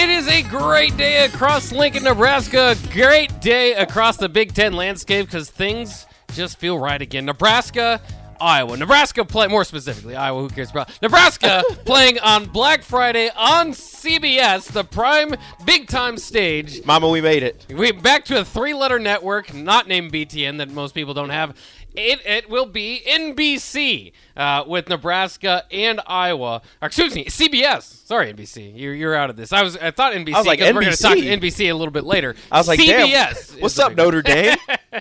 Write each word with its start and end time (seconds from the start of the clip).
It 0.00 0.08
is 0.08 0.26
a 0.28 0.40
great 0.44 0.96
day 0.96 1.26
across 1.26 1.72
Lincoln, 1.72 2.04
Nebraska. 2.04 2.74
Great 2.90 3.38
day 3.42 3.74
across 3.74 4.16
the 4.16 4.30
Big 4.30 4.54
Ten 4.54 4.72
landscape 4.72 5.26
because 5.26 5.50
things 5.50 6.06
just 6.32 6.56
feel 6.56 6.78
right 6.78 7.02
again. 7.02 7.26
Nebraska, 7.26 8.00
Iowa. 8.40 8.78
Nebraska 8.78 9.26
play 9.26 9.46
more 9.46 9.62
specifically 9.62 10.16
Iowa. 10.16 10.40
Who 10.40 10.48
cares 10.48 10.70
about 10.70 10.90
Nebraska 11.02 11.62
playing 11.84 12.18
on 12.20 12.46
Black 12.46 12.82
Friday 12.82 13.28
on 13.36 13.72
CBS, 13.72 14.72
the 14.72 14.84
prime 14.84 15.34
big 15.66 15.86
time 15.86 16.16
stage. 16.16 16.82
Mama, 16.86 17.06
we 17.10 17.20
made 17.20 17.42
it. 17.42 17.66
We 17.68 17.92
back 17.92 18.24
to 18.26 18.40
a 18.40 18.44
three-letter 18.44 18.98
network, 18.98 19.52
not 19.52 19.86
named 19.86 20.12
BTN, 20.12 20.56
that 20.58 20.70
most 20.70 20.94
people 20.94 21.12
don't 21.12 21.28
have. 21.28 21.54
It, 21.94 22.20
it 22.24 22.48
will 22.50 22.66
be 22.66 23.02
NBC 23.06 24.12
uh, 24.36 24.64
with 24.66 24.88
Nebraska 24.88 25.64
and 25.70 26.00
Iowa. 26.06 26.62
Excuse 26.82 27.14
me, 27.14 27.24
CBS. 27.26 28.06
Sorry, 28.06 28.32
NBC. 28.32 28.72
You're, 28.78 28.94
you're 28.94 29.14
out 29.14 29.30
of 29.30 29.36
this. 29.36 29.52
I 29.52 29.62
was 29.62 29.76
I 29.76 29.90
thought 29.90 30.12
NBC. 30.12 30.34
I 30.34 30.38
was 30.38 30.46
like, 30.46 30.58
'cause 30.60 30.72
we're 30.72 30.80
going 30.82 30.92
to 30.92 31.02
talk 31.02 31.16
NBC? 31.16 31.40
NBC 31.40 31.70
a 31.70 31.74
little 31.74 31.92
bit 31.92 32.04
later. 32.04 32.34
I 32.50 32.58
was 32.58 32.68
like, 32.68 32.78
CBS. 32.80 33.52
damn. 33.52 33.60
What's 33.60 33.78
up, 33.78 33.94
Notre 33.96 34.22
Dame? 34.22 34.56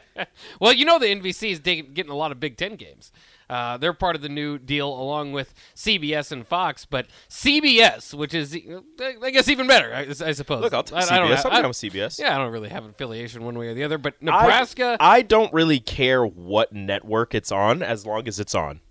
well, 0.59 0.73
you 0.73 0.85
know 0.85 0.99
the 0.99 1.07
NBC 1.07 1.51
is 1.51 1.59
getting 1.59 2.09
a 2.09 2.15
lot 2.15 2.31
of 2.31 2.39
Big 2.39 2.57
Ten 2.57 2.75
games. 2.75 3.11
Uh, 3.49 3.77
they're 3.77 3.93
part 3.93 4.15
of 4.15 4.21
the 4.21 4.29
new 4.29 4.57
deal 4.59 4.87
along 4.87 5.31
with 5.31 5.53
CBS 5.75 6.31
and 6.31 6.45
Fox, 6.47 6.85
but 6.85 7.07
CBS, 7.29 8.13
which 8.13 8.33
is, 8.33 8.55
I 8.55 9.31
guess, 9.31 9.47
even 9.49 9.65
better, 9.65 9.91
I, 9.93 10.01
I 10.27 10.31
suppose. 10.33 10.61
Look, 10.61 10.73
I'll 10.73 10.83
take 10.83 10.97
I- 10.99 11.15
I 11.15 11.17
don't 11.19 11.45
I'm 11.45 11.65
I- 11.65 11.67
with 11.67 11.75
CBS. 11.77 12.19
Yeah, 12.19 12.35
I 12.35 12.37
don't 12.37 12.51
really 12.51 12.69
have 12.69 12.83
an 12.83 12.91
affiliation 12.91 13.43
one 13.43 13.57
way 13.57 13.69
or 13.69 13.73
the 13.73 13.83
other, 13.83 13.97
but 13.97 14.13
I- 14.21 14.25
Nebraska. 14.25 14.97
I, 14.99 15.23
don't 15.23 15.51
really 15.53 15.79
care 15.79 16.23
what 16.25 16.73
network 16.73 17.33
it's 17.33 17.51
on 17.51 17.81
as 17.81 18.05
long 18.05 18.27
as 18.27 18.39
it's 18.39 18.53
on. 18.53 18.81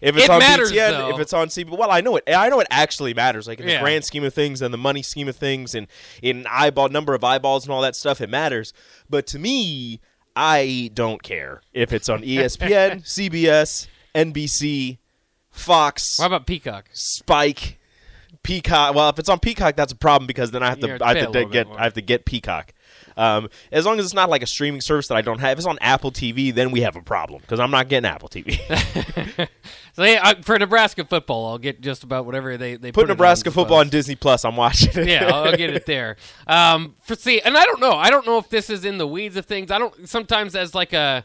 If 0.00 0.14
it's 0.16 0.24
It 0.24 0.30
on 0.30 0.38
matters, 0.38 0.72
BTN, 0.72 0.90
though. 0.92 1.14
if 1.14 1.20
it's 1.20 1.32
on 1.34 1.48
CBS, 1.48 1.76
well, 1.76 1.90
I 1.90 2.00
know 2.00 2.16
it. 2.16 2.24
I 2.26 2.48
know 2.48 2.60
it 2.60 2.66
actually 2.70 3.12
matters. 3.12 3.46
Like 3.46 3.60
in 3.60 3.68
Yeah. 3.68 3.74
the 3.76 3.80
grand 3.82 4.04
scheme 4.04 4.24
of 4.24 4.32
things 4.32 4.62
and 4.62 4.72
the 4.72 4.78
money 4.78 5.02
scheme 5.02 5.28
of 5.28 5.36
things, 5.36 5.74
and 5.74 5.86
in 6.22 6.46
eyeball 6.50 6.88
number 6.88 7.12
of 7.14 7.22
eyeballs 7.22 7.64
and 7.66 7.72
all 7.72 7.82
that 7.82 7.94
stuff, 7.96 8.20
it 8.22 8.30
matters. 8.30 8.72
But 9.10 9.26
to 9.28 9.38
me, 9.38 10.00
I 10.40 10.90
don't 10.94 11.22
care 11.22 11.60
if 11.74 11.92
it's 11.92 12.08
on 12.08 12.22
ESPN, 12.22 13.02
CBS, 13.04 13.88
NBC, 14.14 14.96
Fox, 15.50 16.16
How 16.18 16.26
about 16.28 16.46
Peacock? 16.46 16.88
Spike, 16.94 17.78
Peacock. 18.42 18.94
Well, 18.94 19.10
if 19.10 19.18
it's 19.18 19.28
on 19.28 19.38
Peacock, 19.38 19.76
that's 19.76 19.92
a 19.92 19.96
problem 19.96 20.26
because 20.26 20.50
then 20.50 20.62
I 20.62 20.70
have 20.70 20.80
to 20.80 20.98
I 21.02 21.14
have 21.18 21.32
to 21.32 21.44
get. 21.44 21.66
I 21.76 21.84
have 21.84 21.92
to 21.92 22.00
get 22.00 22.24
Peacock. 22.24 22.72
Um, 23.20 23.50
as 23.70 23.84
long 23.84 23.98
as 23.98 24.06
it's 24.06 24.14
not 24.14 24.30
like 24.30 24.42
a 24.42 24.46
streaming 24.46 24.80
service 24.80 25.08
that 25.08 25.16
I 25.16 25.20
don't 25.20 25.38
have. 25.40 25.52
If 25.52 25.58
it's 25.58 25.66
on 25.66 25.78
Apple 25.80 26.10
TV, 26.10 26.54
then 26.54 26.70
we 26.70 26.80
have 26.80 26.96
a 26.96 27.02
problem 27.02 27.42
because 27.42 27.60
I'm 27.60 27.70
not 27.70 27.88
getting 27.88 28.08
Apple 28.08 28.28
TV. 28.28 28.58
So 29.92 30.04
yeah, 30.04 30.20
I, 30.22 30.34
for 30.40 30.56
Nebraska 30.58 31.04
football, 31.04 31.48
I'll 31.48 31.58
get 31.58 31.80
just 31.80 32.04
about 32.04 32.24
whatever 32.24 32.56
they 32.56 32.76
they 32.76 32.92
Put 32.92 33.02
on, 33.04 33.08
Nebraska 33.08 33.50
I 33.50 33.52
football 33.52 33.78
on. 33.78 33.88
Disney 33.88 34.14
Plus. 34.14 34.44
I'm 34.44 34.56
watching 34.56 34.90
it. 34.94 35.08
yeah, 35.08 35.26
I'll 35.26 35.56
get 35.56 35.70
it 35.70 35.84
there. 35.84 36.16
Um, 36.46 36.94
for 37.00 37.16
see, 37.16 37.40
and 37.40 37.56
I 37.56 37.64
don't 37.64 37.80
know. 37.80 37.92
I 37.92 38.08
don't 38.08 38.24
know 38.24 38.38
if 38.38 38.48
this 38.48 38.70
is 38.70 38.84
in 38.84 38.98
the 38.98 39.06
weeds 39.06 39.36
of 39.36 39.46
things. 39.46 39.70
I 39.70 39.78
don't. 39.78 40.08
Sometimes 40.08 40.54
as 40.56 40.74
like 40.74 40.92
a, 40.92 41.24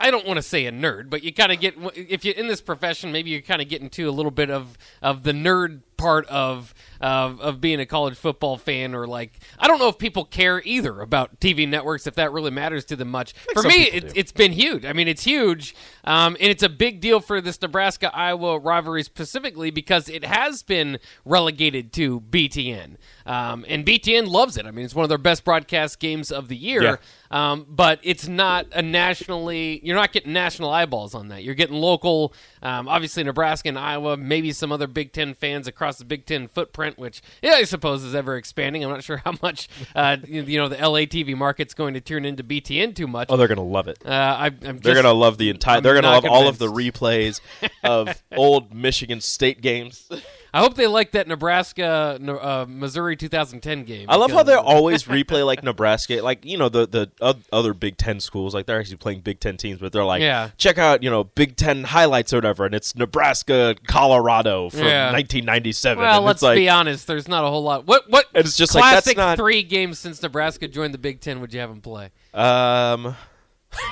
I- 0.00 0.10
don't 0.10 0.26
want 0.26 0.38
to 0.38 0.42
say 0.42 0.66
a 0.66 0.72
nerd, 0.72 1.08
but 1.10 1.22
you 1.22 1.32
kind 1.32 1.52
of 1.52 1.60
get 1.60 1.74
if 1.94 2.24
you're 2.24 2.34
in 2.34 2.48
this 2.48 2.60
profession, 2.60 3.12
maybe 3.12 3.30
you're 3.30 3.42
kind 3.42 3.62
of 3.62 3.68
get 3.68 3.80
into 3.80 4.08
a 4.08 4.12
little 4.12 4.30
bit 4.32 4.50
of 4.50 4.76
of 5.02 5.22
the 5.22 5.32
nerd 5.32 5.82
part 6.00 6.26
of 6.28 6.74
of 7.00 7.40
of 7.40 7.60
being 7.60 7.78
a 7.78 7.86
college 7.86 8.16
football 8.16 8.56
fan, 8.56 8.94
or 8.94 9.06
like 9.06 9.38
I 9.58 9.68
don't 9.68 9.78
know 9.78 9.88
if 9.88 9.98
people 9.98 10.24
care 10.24 10.62
either 10.64 11.00
about 11.00 11.38
TV 11.40 11.68
networks 11.68 12.06
if 12.06 12.14
that 12.14 12.32
really 12.32 12.50
matters 12.50 12.84
to 12.86 12.96
them 12.96 13.10
much. 13.10 13.34
For 13.52 13.62
me, 13.62 13.84
it, 13.84 14.12
it's 14.16 14.32
been 14.32 14.52
huge. 14.52 14.84
I 14.84 14.92
mean, 14.92 15.08
it's 15.08 15.22
huge, 15.24 15.74
um, 16.04 16.36
and 16.40 16.50
it's 16.50 16.62
a 16.62 16.68
big 16.68 17.00
deal 17.00 17.20
for 17.20 17.40
this 17.40 17.60
Nebraska 17.60 18.10
Iowa 18.14 18.58
rivalry 18.58 19.02
specifically 19.02 19.70
because 19.70 20.08
it 20.08 20.24
has 20.24 20.62
been 20.62 20.98
relegated 21.24 21.92
to 21.94 22.20
BTN, 22.20 22.96
um, 23.26 23.64
and 23.68 23.84
BTN 23.84 24.26
loves 24.26 24.56
it. 24.56 24.66
I 24.66 24.70
mean, 24.70 24.84
it's 24.84 24.94
one 24.94 25.04
of 25.04 25.10
their 25.10 25.18
best 25.18 25.44
broadcast 25.44 26.00
games 26.00 26.32
of 26.32 26.48
the 26.48 26.56
year. 26.56 26.82
Yeah. 26.82 26.96
Um, 27.30 27.66
but 27.68 28.00
it's 28.02 28.26
not 28.26 28.66
a 28.72 28.82
nationally. 28.82 29.80
You're 29.90 29.98
not 29.98 30.12
getting 30.12 30.32
national 30.32 30.70
eyeballs 30.70 31.16
on 31.16 31.26
that. 31.30 31.42
You're 31.42 31.56
getting 31.56 31.74
local. 31.74 32.32
Um, 32.62 32.86
obviously, 32.86 33.24
Nebraska 33.24 33.68
and 33.70 33.76
Iowa, 33.76 34.16
maybe 34.16 34.52
some 34.52 34.70
other 34.70 34.86
Big 34.86 35.12
Ten 35.12 35.34
fans 35.34 35.66
across 35.66 35.98
the 35.98 36.04
Big 36.04 36.26
Ten 36.26 36.46
footprint, 36.46 36.96
which 36.96 37.22
yeah, 37.42 37.54
I 37.54 37.64
suppose 37.64 38.04
is 38.04 38.14
ever 38.14 38.36
expanding. 38.36 38.84
I'm 38.84 38.90
not 38.90 39.02
sure 39.02 39.16
how 39.24 39.34
much 39.42 39.68
uh, 39.96 40.18
you 40.28 40.58
know 40.58 40.68
the 40.68 40.76
LA 40.76 41.00
TV 41.00 41.36
market's 41.36 41.74
going 41.74 41.94
to 41.94 42.00
turn 42.00 42.24
into 42.24 42.44
BTN 42.44 42.94
too 42.94 43.08
much. 43.08 43.26
Oh, 43.30 43.36
they're 43.36 43.48
gonna 43.48 43.64
love 43.64 43.88
it. 43.88 43.98
Uh, 44.06 44.10
I, 44.10 44.46
I'm 44.46 44.60
They're 44.60 44.94
just- 44.94 45.02
gonna 45.02 45.12
love 45.12 45.38
the 45.38 45.50
entire. 45.50 45.78
I'm 45.78 45.82
They're 45.82 45.94
gonna 45.94 46.06
not 46.06 46.22
love 46.22 46.32
all 46.32 46.46
of 46.46 46.58
the 46.58 46.68
replays 46.68 47.40
of 47.82 48.22
old 48.36 48.72
Michigan 48.72 49.20
State 49.20 49.60
games. 49.60 50.08
I 50.52 50.60
hope 50.60 50.74
they 50.74 50.86
like 50.86 51.12
that 51.12 51.28
Nebraska 51.28 52.18
uh, 52.20 52.66
Missouri 52.68 53.16
2010 53.16 53.84
game. 53.84 54.06
I 54.08 54.16
love 54.16 54.30
how 54.32 54.42
they 54.42 54.54
always 54.54 55.04
replay 55.04 55.44
like 55.46 55.62
Nebraska, 55.62 56.20
like 56.22 56.44
you 56.44 56.58
know 56.58 56.68
the 56.68 56.86
the 56.86 57.36
other 57.52 57.74
Big 57.74 57.96
Ten 57.96 58.20
schools, 58.20 58.54
like 58.54 58.66
they're 58.66 58.80
actually 58.80 58.96
playing 58.96 59.20
Big 59.20 59.40
Ten 59.40 59.56
teams, 59.56 59.78
but 59.80 59.92
they're 59.92 60.04
like, 60.04 60.22
Yeah. 60.22 60.50
check 60.56 60.78
out 60.78 61.02
you 61.02 61.10
know 61.10 61.24
Big 61.24 61.56
Ten 61.56 61.84
highlights 61.84 62.32
or 62.32 62.38
whatever, 62.38 62.66
and 62.66 62.74
it's 62.74 62.94
Nebraska, 62.96 63.76
Colorado 63.86 64.70
from 64.70 64.80
Yeah. 64.86 65.12
1997. 65.12 66.02
Well, 66.02 66.16
and 66.18 66.24
let's 66.26 66.38
it's 66.38 66.42
like, 66.42 66.56
be 66.56 66.68
honest. 66.68 67.06
There's 67.06 67.28
not 67.28 67.44
a 67.44 67.48
whole 67.48 67.62
lot. 67.62 67.86
What 67.86 68.10
what? 68.10 68.26
It's 68.34 68.56
just 68.56 68.74
like, 68.74 68.82
that's 68.82 69.04
classic 69.04 69.16
not- 69.16 69.38
three 69.38 69.62
games 69.62 69.98
since 69.98 70.22
Nebraska 70.22 70.66
joined 70.68 70.94
the 70.94 70.98
Big 70.98 71.20
Ten. 71.20 71.40
Would 71.40 71.52
you 71.54 71.60
have 71.60 71.70
them 71.70 71.80
play? 71.80 72.10
Um, 72.34 73.16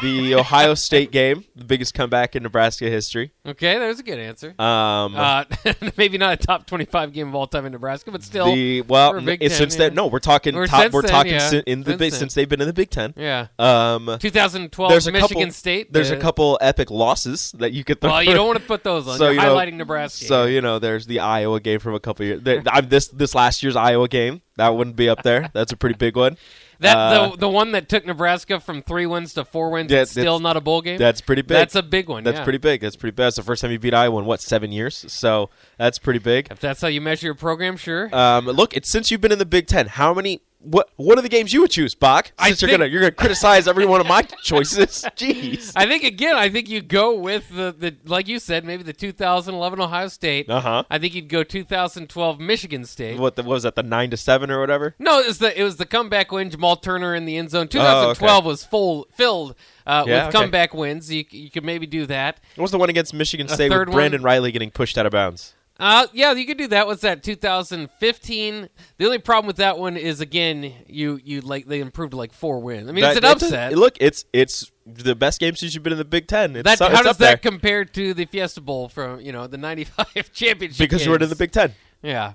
the 0.03 0.35
Ohio 0.35 0.75
State 0.75 1.11
game, 1.11 1.45
the 1.57 1.65
biggest 1.65 1.95
comeback 1.95 2.37
in 2.37 2.43
Nebraska 2.43 2.89
history. 2.89 3.33
Okay, 3.47 3.79
there's 3.79 4.01
a 4.01 4.03
good 4.03 4.19
answer. 4.19 4.55
Um, 4.61 5.15
Uh, 5.17 5.45
maybe 5.97 6.19
not 6.19 6.35
a 6.35 6.37
top 6.37 6.67
25 6.67 7.13
game 7.13 7.29
of 7.29 7.35
all 7.35 7.47
time 7.47 7.67
in 7.67 7.73
Nebraska, 7.73 8.11
but 8.11 8.23
still. 8.23 8.55
the 8.55 8.83
well, 8.83 9.13
for 9.13 9.19
a 9.19 9.23
Big 9.23 9.43
it's 9.43 9.57
Ten, 9.57 9.71
since 9.71 9.75
yeah. 9.75 9.89
then. 9.89 9.95
No, 9.95 10.07
we're 10.07 10.19
talking 10.19 10.55
Or 10.55 10.67
top. 10.67 10.93
We're 10.93 11.03
then, 11.03 11.11
talking 11.11 11.33
yeah. 11.33 11.61
in 11.67 11.83
the 11.83 11.93
Since 11.93 11.99
Big 11.99 12.13
since 12.13 12.35
they've 12.35 12.49
been 12.49 12.61
in 12.61 12.67
the 12.67 12.73
Big 12.73 12.91
Ten. 12.91 13.15
yeah. 13.17 13.49
Um, 13.59 14.17
2012 14.19 14.91
there's 14.91 15.07
a 15.07 15.13
Michigan 15.13 15.37
couple. 15.37 15.53
State. 15.53 15.93
There's 15.93 16.11
a 16.11 16.17
couple 16.17 16.59
epic 16.61 16.91
losses 16.91 17.53
that 17.59 17.73
you 17.73 17.85
could. 17.85 18.01
Throw. 18.01 18.11
Well, 18.11 18.23
you 18.23 18.35
don't 18.35 18.47
want 18.49 18.59
to 18.59 18.65
put 18.67 18.85
those 18.85 19.07
on. 19.09 19.19
So, 19.19 19.25
You're 19.25 19.35
you 19.35 19.41
know, 19.41 19.57
highlighting 19.57 19.75
Nebraska. 19.75 20.25
So 20.25 20.45
you 20.45 20.61
know, 20.61 20.79
there's 20.79 21.07
the 21.07 21.21
Iowa 21.21 21.61
game 21.61 21.81
from 21.81 21.95
a 21.95 22.01
couple 22.01 22.27
years. 22.27 22.43
This 22.43 23.09
this 23.09 23.35
last 23.35 23.63
year's 23.63 23.77
Iowa 23.77 24.09
game 24.09 24.43
that 24.59 24.77
wouldn't 24.77 24.97
be 24.97 25.09
up 25.09 25.23
there. 25.23 25.51
That's 25.53 25.73
a 25.73 25.77
pretty 25.77 25.97
big 25.97 26.17
one. 26.17 26.37
that 26.81 26.97
uh, 26.97 27.31
the 27.31 27.37
the 27.39 27.49
one 27.49 27.73
that 27.73 27.89
took 27.89 28.07
Nebraska 28.07 28.61
from 28.61 28.83
three 28.83 29.07
wins 29.07 29.35
to 29.35 29.45
four 29.45 29.71
wins. 29.71 29.91
Yeah, 29.91 30.05
still 30.05 30.39
not 30.39 30.57
a 30.57 30.61
bowl 30.61 30.83
game. 30.83 30.99
That's 30.99 31.21
pretty 31.21 31.43
big. 31.43 31.57
That's 31.57 31.75
a 31.75 31.83
big 31.83 32.09
one. 32.09 32.25
That's 32.25 32.39
yeah. 32.39 32.45
pretty 32.45 32.59
big. 32.59 32.81
That's 32.81 32.97
pretty 32.97 33.13
big. 33.13 33.25
That's 33.25 33.37
the 33.37 33.43
first 33.43 33.63
time 33.63 33.71
you 33.71 33.79
beat 33.79 33.95
Iowa 33.95 34.21
in 34.21 34.27
what 34.27 34.41
seven 34.41 34.71
years. 34.71 35.11
So 35.13 35.51
that's 35.79 35.99
pretty 35.99 36.21
big. 36.21 36.49
If 36.51 36.61
that's 36.61 36.81
how 36.81 36.89
you 36.89 37.01
measure 37.01 37.27
your 37.27 37.35
program, 37.35 37.77
sure. 37.77 38.15
Um, 38.15 38.47
look, 38.47 38.77
it's 38.77 38.91
since 38.91 39.11
you've 39.11 39.21
been 39.21 39.33
in 39.33 39.39
the 39.39 39.47
Big 39.47 39.67
Ten. 39.67 39.87
How 39.87 40.13
many? 40.13 40.43
What? 40.61 40.91
What 40.97 41.17
are 41.19 41.23
the 41.23 41.29
games 41.29 41.53
you 41.53 41.61
would 41.61 41.71
choose, 41.71 41.95
Bach? 41.95 42.33
Since 42.43 42.61
you're 42.61 42.69
think- 42.69 42.81
gonna 42.81 42.91
you're 42.91 43.01
gonna 43.01 43.13
criticize 43.13 43.69
every 43.69 43.87
one 43.87 44.01
of 44.01 44.09
my 44.09 44.23
choices. 44.43 45.05
Jeez. 45.17 45.73
I 45.77 45.87
think 45.87 46.03
again, 46.03 46.35
I 46.37 46.49
think 46.49 46.69
you 46.69 46.81
go 46.83 47.15
with 47.15 47.49
the, 47.51 47.73
the 47.79 47.95
like 48.05 48.27
you 48.27 48.39
said, 48.41 48.65
maybe 48.65 48.83
the 48.83 48.93
2011 48.93 49.81
Ohio 49.81 50.09
State. 50.09 50.51
Uh-huh. 50.51 50.83
I 50.91 50.99
think 50.99 51.15
you'd 51.15 51.29
go 51.29 51.45
2012 51.45 52.41
Michigan 52.41 52.85
State. 52.85 53.19
What, 53.21 53.37
the, 53.37 53.43
what 53.45 53.55
was 53.55 53.63
that? 53.63 53.77
The 53.77 53.83
nine 53.85 54.11
to 54.11 54.17
seven 54.17 54.51
or 54.51 54.59
whatever. 54.61 54.97
No, 54.99 55.21
it 55.21 55.29
was 55.29 55.39
the 55.39 55.59
it 55.59 55.63
was 55.63 55.77
the 55.77 55.87
comeback 55.87 56.33
win. 56.33 56.51
Jamal 56.51 56.77
Turner 56.77 57.15
in 57.15 57.25
the 57.25 57.37
end 57.37 57.51
zone. 57.51 57.69
2012 57.69 58.45
was 58.45 58.65
full 58.65 59.07
filled 59.15 59.53
uh, 59.87 60.03
Oh, 60.05 60.09
Yeah, 60.11 60.27
with 60.27 60.35
okay. 60.35 60.43
comeback 60.43 60.75
wins. 60.75 61.11
You, 61.13 61.25
you 61.31 61.51
could 61.51 61.65
maybe 61.65 61.87
do 61.87 62.05
that. 62.07 62.41
What 62.57 62.63
was 62.63 62.71
the 62.73 62.79
one 62.79 62.91
against 62.91 63.15
Michigan 63.15 63.47
State 63.49 63.71
with 63.71 63.91
Brandon 63.93 64.23
one? 64.23 64.27
Reilly 64.33 64.51
getting 64.53 64.71
pushed 64.73 64.99
out 64.99 65.07
of 65.07 65.13
bounds? 65.13 65.55
Uh, 65.81 66.07
yeah, 66.13 66.33
you 66.33 66.45
could 66.45 66.59
do 66.59 66.67
that. 66.69 66.87
What's 66.89 67.03
that? 67.03 67.23
2015. 67.23 68.69
The 68.97 69.05
only 69.05 69.19
problem 69.19 69.47
with 69.47 69.57
that 69.57 69.79
one 69.79 69.97
is 69.97 70.21
again, 70.21 70.73
you 70.89 71.21
you 71.23 71.41
like 71.41 71.67
they 71.67 71.81
improved 71.81 72.15
like 72.15 72.33
four 72.33 72.61
wins. 72.61 72.89
I 72.89 72.93
mean, 72.93 73.03
That- 73.03 73.11
it's 73.11 73.17
an 73.19 73.23
that's 73.23 73.43
a- 73.43 73.47
upset. 73.47 73.79
look, 73.79 73.97
it's 74.01 74.25
it's 74.33 74.71
the 74.87 75.15
best 75.15 75.39
game 75.41 75.55
since 75.55 75.75
you've 75.75 75.83
been 75.85 75.93
in 75.93 75.99
the 75.99 76.05
Big 76.05 76.27
Ten. 76.27 76.57
It's, 76.57 76.65
that, 76.65 76.79
so- 76.79 76.89
how 76.89 76.99
does 77.03 77.07
up 77.13 77.17
there 77.19 77.33
that 77.33 77.43
compare 77.43 77.85
to 77.85 78.15
the 78.15 78.25
Fiesta 78.25 78.61
Bowl 78.61 78.89
from 78.89 79.21
you 79.21 79.31
know 79.33 79.47
the 79.47 79.59
'95 79.59 80.07
championship? 80.33 80.79
because 80.79 81.05
you 81.05 81.13
were 81.13 81.19
in 81.19 81.29
the 81.29 81.37
Big 81.37 81.53
Ten. 81.53 81.75
Yeah. 82.03 82.33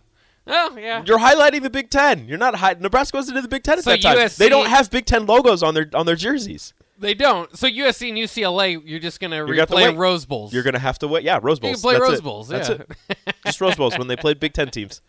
Oh 0.47 0.77
yeah. 0.77 1.03
You're 1.05 1.19
highlighting 1.19 1.61
the 1.63 1.69
Big 1.69 1.89
Ten. 1.89 2.27
You're 2.27 2.37
not 2.37 2.55
hi- 2.55 2.75
Nebraska 2.79 3.17
wasn't 3.17 3.37
in 3.37 3.43
the 3.43 3.49
Big 3.49 3.63
Ten 3.63 3.77
at 3.77 3.83
So 3.83 3.91
that 3.91 4.01
time. 4.01 4.17
USC 4.17 4.37
They 4.37 4.49
don't 4.49 4.67
have 4.67 4.89
Big 4.91 5.05
Ten 5.05 5.25
logos 5.25 5.63
on 5.63 5.73
their 5.73 5.89
on 5.93 6.05
their 6.05 6.15
jerseys. 6.15 6.73
They 7.03 7.13
don't. 7.13 7.55
So 7.57 7.67
USC 7.67 8.09
and 8.09 8.17
UCLA, 8.17 8.81
you're 8.85 9.00
just 9.00 9.19
gonna 9.19 9.45
You 9.45 9.53
to 9.55 9.65
replay 9.65 9.88
wait. 9.89 9.95
Rose 9.97 10.25
Bowls. 10.25 10.53
You're 10.53 10.63
gonna 10.63 10.79
have 10.79 10.97
to 11.00 11.07
wait. 11.07 11.23
Yeah, 11.23 11.39
Rose 11.41 11.57
You 11.57 11.61
Bowls. 11.61 11.75
can 11.75 11.81
play 11.81 11.94
That's 11.94 12.09
Rose 12.09 12.19
it. 12.19 12.23
Bowls. 12.23 12.47
That's 12.47 12.69
yeah. 12.69 12.75
it. 13.09 13.35
Just 13.45 13.61
Rose 13.61 13.75
Bowls 13.75 13.97
when 13.97 14.07
they 14.07 14.15
played 14.15 14.39
Big 14.39 14.53
Ten 14.53 14.69
teams. 14.71 15.01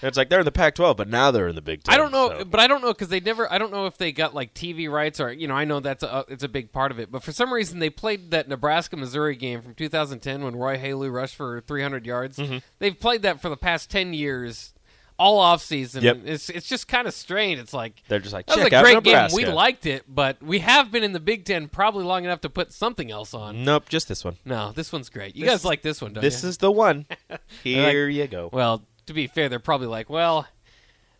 And 0.00 0.06
it's 0.08 0.16
like 0.16 0.30
they're 0.30 0.38
in 0.38 0.44
the 0.44 0.52
Pac-12, 0.52 0.96
but 0.96 1.08
now 1.08 1.32
they're 1.32 1.48
in 1.48 1.56
the 1.56 1.60
Big 1.60 1.82
Ten. 1.82 1.92
I 1.92 1.98
don't 1.98 2.12
know, 2.12 2.28
so- 2.38 2.44
but 2.44 2.60
I 2.60 2.68
don't 2.68 2.82
know 2.82 2.92
because 2.92 3.08
they 3.08 3.18
never. 3.18 3.52
I 3.52 3.58
don't 3.58 3.72
know 3.72 3.86
if 3.86 3.98
they 3.98 4.12
got 4.12 4.32
like 4.32 4.54
TV 4.54 4.88
rights 4.88 5.18
or 5.18 5.32
you 5.32 5.48
know. 5.48 5.54
I 5.54 5.64
know 5.64 5.80
that's 5.80 6.04
a, 6.04 6.24
it's 6.28 6.44
a 6.44 6.48
big 6.48 6.70
part 6.70 6.92
of 6.92 7.00
it, 7.00 7.10
but 7.10 7.24
for 7.24 7.32
some 7.32 7.52
reason 7.52 7.80
they 7.80 7.90
played 7.90 8.30
that 8.30 8.48
Nebraska 8.48 8.96
Missouri 8.96 9.34
game 9.34 9.60
from 9.60 9.74
2010 9.74 10.44
when 10.44 10.54
Roy 10.54 10.78
Helu 10.78 11.12
rushed 11.12 11.34
for 11.34 11.60
300 11.62 12.06
yards. 12.06 12.38
Mm-hmm. 12.38 12.58
They've 12.78 12.98
played 12.98 13.22
that 13.22 13.42
for 13.42 13.48
the 13.48 13.56
past 13.56 13.90
10 13.90 14.14
years, 14.14 14.72
all 15.18 15.38
off 15.38 15.62
season. 15.62 16.04
Yep. 16.04 16.20
It's 16.24 16.48
it's 16.48 16.68
just 16.68 16.86
kind 16.88 17.08
of 17.08 17.14
strange. 17.14 17.58
It's 17.58 17.74
like 17.74 18.02
They're 18.08 18.20
just 18.20 18.32
like 18.32 18.46
that 18.46 18.56
was 18.58 18.66
a 18.66 18.70
great 18.70 19.02
game. 19.02 19.28
We 19.34 19.46
liked 19.46 19.84
it, 19.86 20.04
but 20.08 20.42
we 20.42 20.60
have 20.60 20.90
been 20.90 21.02
in 21.02 21.12
the 21.12 21.20
Big 21.20 21.44
Ten 21.44 21.68
probably 21.68 22.04
long 22.04 22.24
enough 22.24 22.40
to 22.42 22.50
put 22.50 22.72
something 22.72 23.10
else 23.10 23.34
on. 23.34 23.64
Nope, 23.64 23.88
just 23.88 24.08
this 24.08 24.24
one. 24.24 24.36
No, 24.44 24.72
this 24.72 24.92
one's 24.92 25.08
great. 25.10 25.34
You 25.36 25.44
This- 25.44 25.54
guys 25.54 25.64
like 25.64 25.82
this 25.82 26.00
one, 26.00 26.12
don't 26.12 26.22
This 26.22 26.42
you? 26.42 26.48
is 26.48 26.58
the 26.58 26.70
one. 26.70 27.06
Here 27.64 28.08
you 28.08 28.26
go. 28.28 28.48
Well, 28.52 28.84
to 29.06 29.12
be 29.12 29.26
fair, 29.26 29.48
they're 29.48 29.58
probably 29.58 29.86
like, 29.88 30.08
well, 30.08 30.46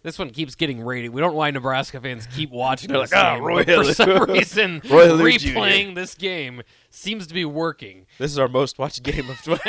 this 0.05 0.17
one 0.19 0.31
keeps 0.31 0.55
getting 0.55 0.81
rated. 0.81 1.11
We 1.13 1.21
don't 1.21 1.33
know 1.33 1.39
why 1.39 1.51
Nebraska 1.51 2.01
fans 2.01 2.29
keep 2.35 2.51
watching 2.51 2.91
They're 2.93 3.01
this 3.01 3.13
like, 3.13 3.25
"Ah, 3.25 3.35
game. 3.35 3.43
Roy 3.45 3.65
but 3.65 3.67
for 3.67 3.83
Helu." 3.83 3.95
some 3.95 4.31
reason, 4.31 4.81
Roy 4.89 5.09
Helu 5.09 5.39
Jr. 5.41 5.49
replaying 5.49 5.95
this 5.97 6.15
game 6.15 6.63
seems 6.91 7.27
to 7.27 7.35
be 7.35 7.45
working. 7.45 8.07
This 8.19 8.31
is 8.31 8.39
our 8.39 8.47
most 8.49 8.79
watched 8.79 9.03
game 9.03 9.29
of. 9.29 9.37
Tw- 9.43 9.61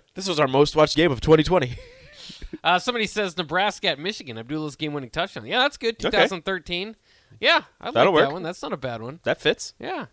this 0.14 0.26
was 0.28 0.40
our 0.40 0.48
most 0.48 0.74
watched 0.74 0.96
game 0.96 1.12
of 1.12 1.20
2020. 1.20 1.76
Uh, 2.64 2.78
somebody 2.78 3.06
says 3.06 3.36
Nebraska 3.36 3.88
at 3.88 3.98
Michigan, 3.98 4.38
Abdullah's 4.38 4.76
game-winning 4.76 5.10
touchdown. 5.10 5.46
Yeah, 5.46 5.58
that's 5.60 5.76
good. 5.76 5.94
Okay. 5.96 6.10
2013. 6.10 6.96
Yeah, 7.40 7.62
I 7.80 7.86
like 7.86 7.94
That'll 7.94 8.12
that 8.14 8.24
work. 8.24 8.32
one. 8.32 8.42
That's 8.42 8.62
not 8.62 8.72
a 8.72 8.76
bad 8.76 9.02
one. 9.02 9.20
That 9.24 9.40
fits. 9.40 9.74
Yeah, 9.78 10.06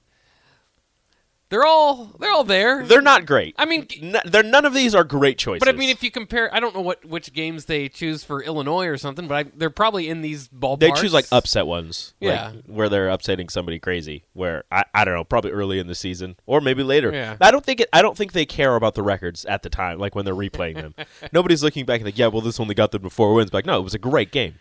they're 1.55 1.65
all 1.65 2.11
they're 2.19 2.31
all 2.31 2.43
there. 2.43 2.83
They're 2.85 3.01
not 3.01 3.25
great. 3.25 3.55
I 3.57 3.63
mean, 3.63 3.87
N- 4.01 4.17
they're 4.25 4.43
none 4.43 4.65
of 4.65 4.73
these 4.73 4.93
are 4.93 5.05
great 5.05 5.37
choices. 5.37 5.59
But 5.59 5.69
I 5.69 5.77
mean, 5.77 5.89
if 5.89 6.03
you 6.03 6.11
compare, 6.11 6.53
I 6.53 6.59
don't 6.59 6.75
know 6.75 6.81
what 6.81 7.05
which 7.05 7.31
games 7.31 7.63
they 7.65 7.87
choose 7.87 8.25
for 8.25 8.43
Illinois 8.43 8.87
or 8.87 8.97
something, 8.97 9.25
but 9.29 9.35
I, 9.47 9.49
they're 9.55 9.69
probably 9.69 10.09
in 10.09 10.21
these 10.21 10.49
ballparks. 10.49 10.79
they 10.79 10.91
choose 10.91 11.13
like 11.13 11.25
upset 11.31 11.65
ones, 11.65 12.13
like, 12.19 12.31
Yeah. 12.31 12.51
where 12.65 12.89
they're 12.89 13.07
upsetting 13.07 13.47
somebody 13.47 13.79
crazy. 13.79 14.25
Where 14.33 14.65
I, 14.69 14.83
I 14.93 15.05
don't 15.05 15.13
know, 15.13 15.23
probably 15.23 15.51
early 15.51 15.79
in 15.79 15.87
the 15.87 15.95
season 15.95 16.35
or 16.45 16.59
maybe 16.59 16.83
later. 16.83 17.13
Yeah. 17.13 17.37
I 17.39 17.51
don't 17.51 17.63
think 17.63 17.79
it. 17.79 17.87
I 17.93 18.01
don't 18.01 18.17
think 18.17 18.33
they 18.33 18.45
care 18.45 18.75
about 18.75 18.95
the 18.95 19.03
records 19.03 19.45
at 19.45 19.63
the 19.63 19.69
time, 19.69 19.97
like 19.97 20.13
when 20.13 20.25
they're 20.25 20.35
replaying 20.35 20.75
them. 20.75 20.93
Nobody's 21.31 21.63
looking 21.63 21.85
back 21.85 22.01
and 22.01 22.05
like, 22.05 22.17
yeah, 22.17 22.27
well, 22.27 22.41
this 22.41 22.59
only 22.59 22.75
got 22.75 22.91
them 22.91 23.03
to 23.03 23.09
four 23.09 23.33
wins. 23.33 23.49
But 23.49 23.59
like, 23.59 23.65
no, 23.65 23.79
it 23.79 23.83
was 23.83 23.93
a 23.93 23.99
great 23.99 24.31
game. 24.31 24.55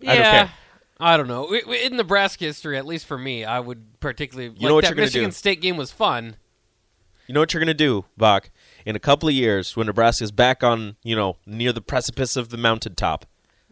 Yeah, 0.00 0.48
I 1.02 1.16
don't 1.16 1.26
care. 1.26 1.36
I 1.36 1.40
don't 1.52 1.66
know. 1.66 1.72
In 1.74 1.96
Nebraska 1.96 2.44
history, 2.44 2.78
at 2.78 2.86
least 2.86 3.06
for 3.06 3.18
me, 3.18 3.44
I 3.44 3.60
would 3.60 3.98
particularly. 4.00 4.50
like 4.50 4.60
know 4.60 4.74
what 4.74 4.82
that 4.82 4.90
you're 4.90 4.94
gonna 4.96 5.06
Michigan 5.06 5.28
do? 5.30 5.34
State 5.34 5.60
game 5.60 5.76
was 5.76 5.90
fun. 5.90 6.36
You 7.26 7.34
know 7.34 7.40
what 7.40 7.52
you're 7.54 7.60
gonna 7.60 7.74
do, 7.74 8.04
Bach? 8.16 8.50
In 8.84 8.96
a 8.96 8.98
couple 8.98 9.28
of 9.28 9.34
years, 9.34 9.76
when 9.76 9.86
Nebraska's 9.86 10.32
back 10.32 10.62
on, 10.64 10.96
you 11.02 11.14
know, 11.16 11.36
near 11.46 11.72
the 11.72 11.80
precipice 11.80 12.36
of 12.36 12.48
the 12.50 12.56
mountaintop. 12.56 13.26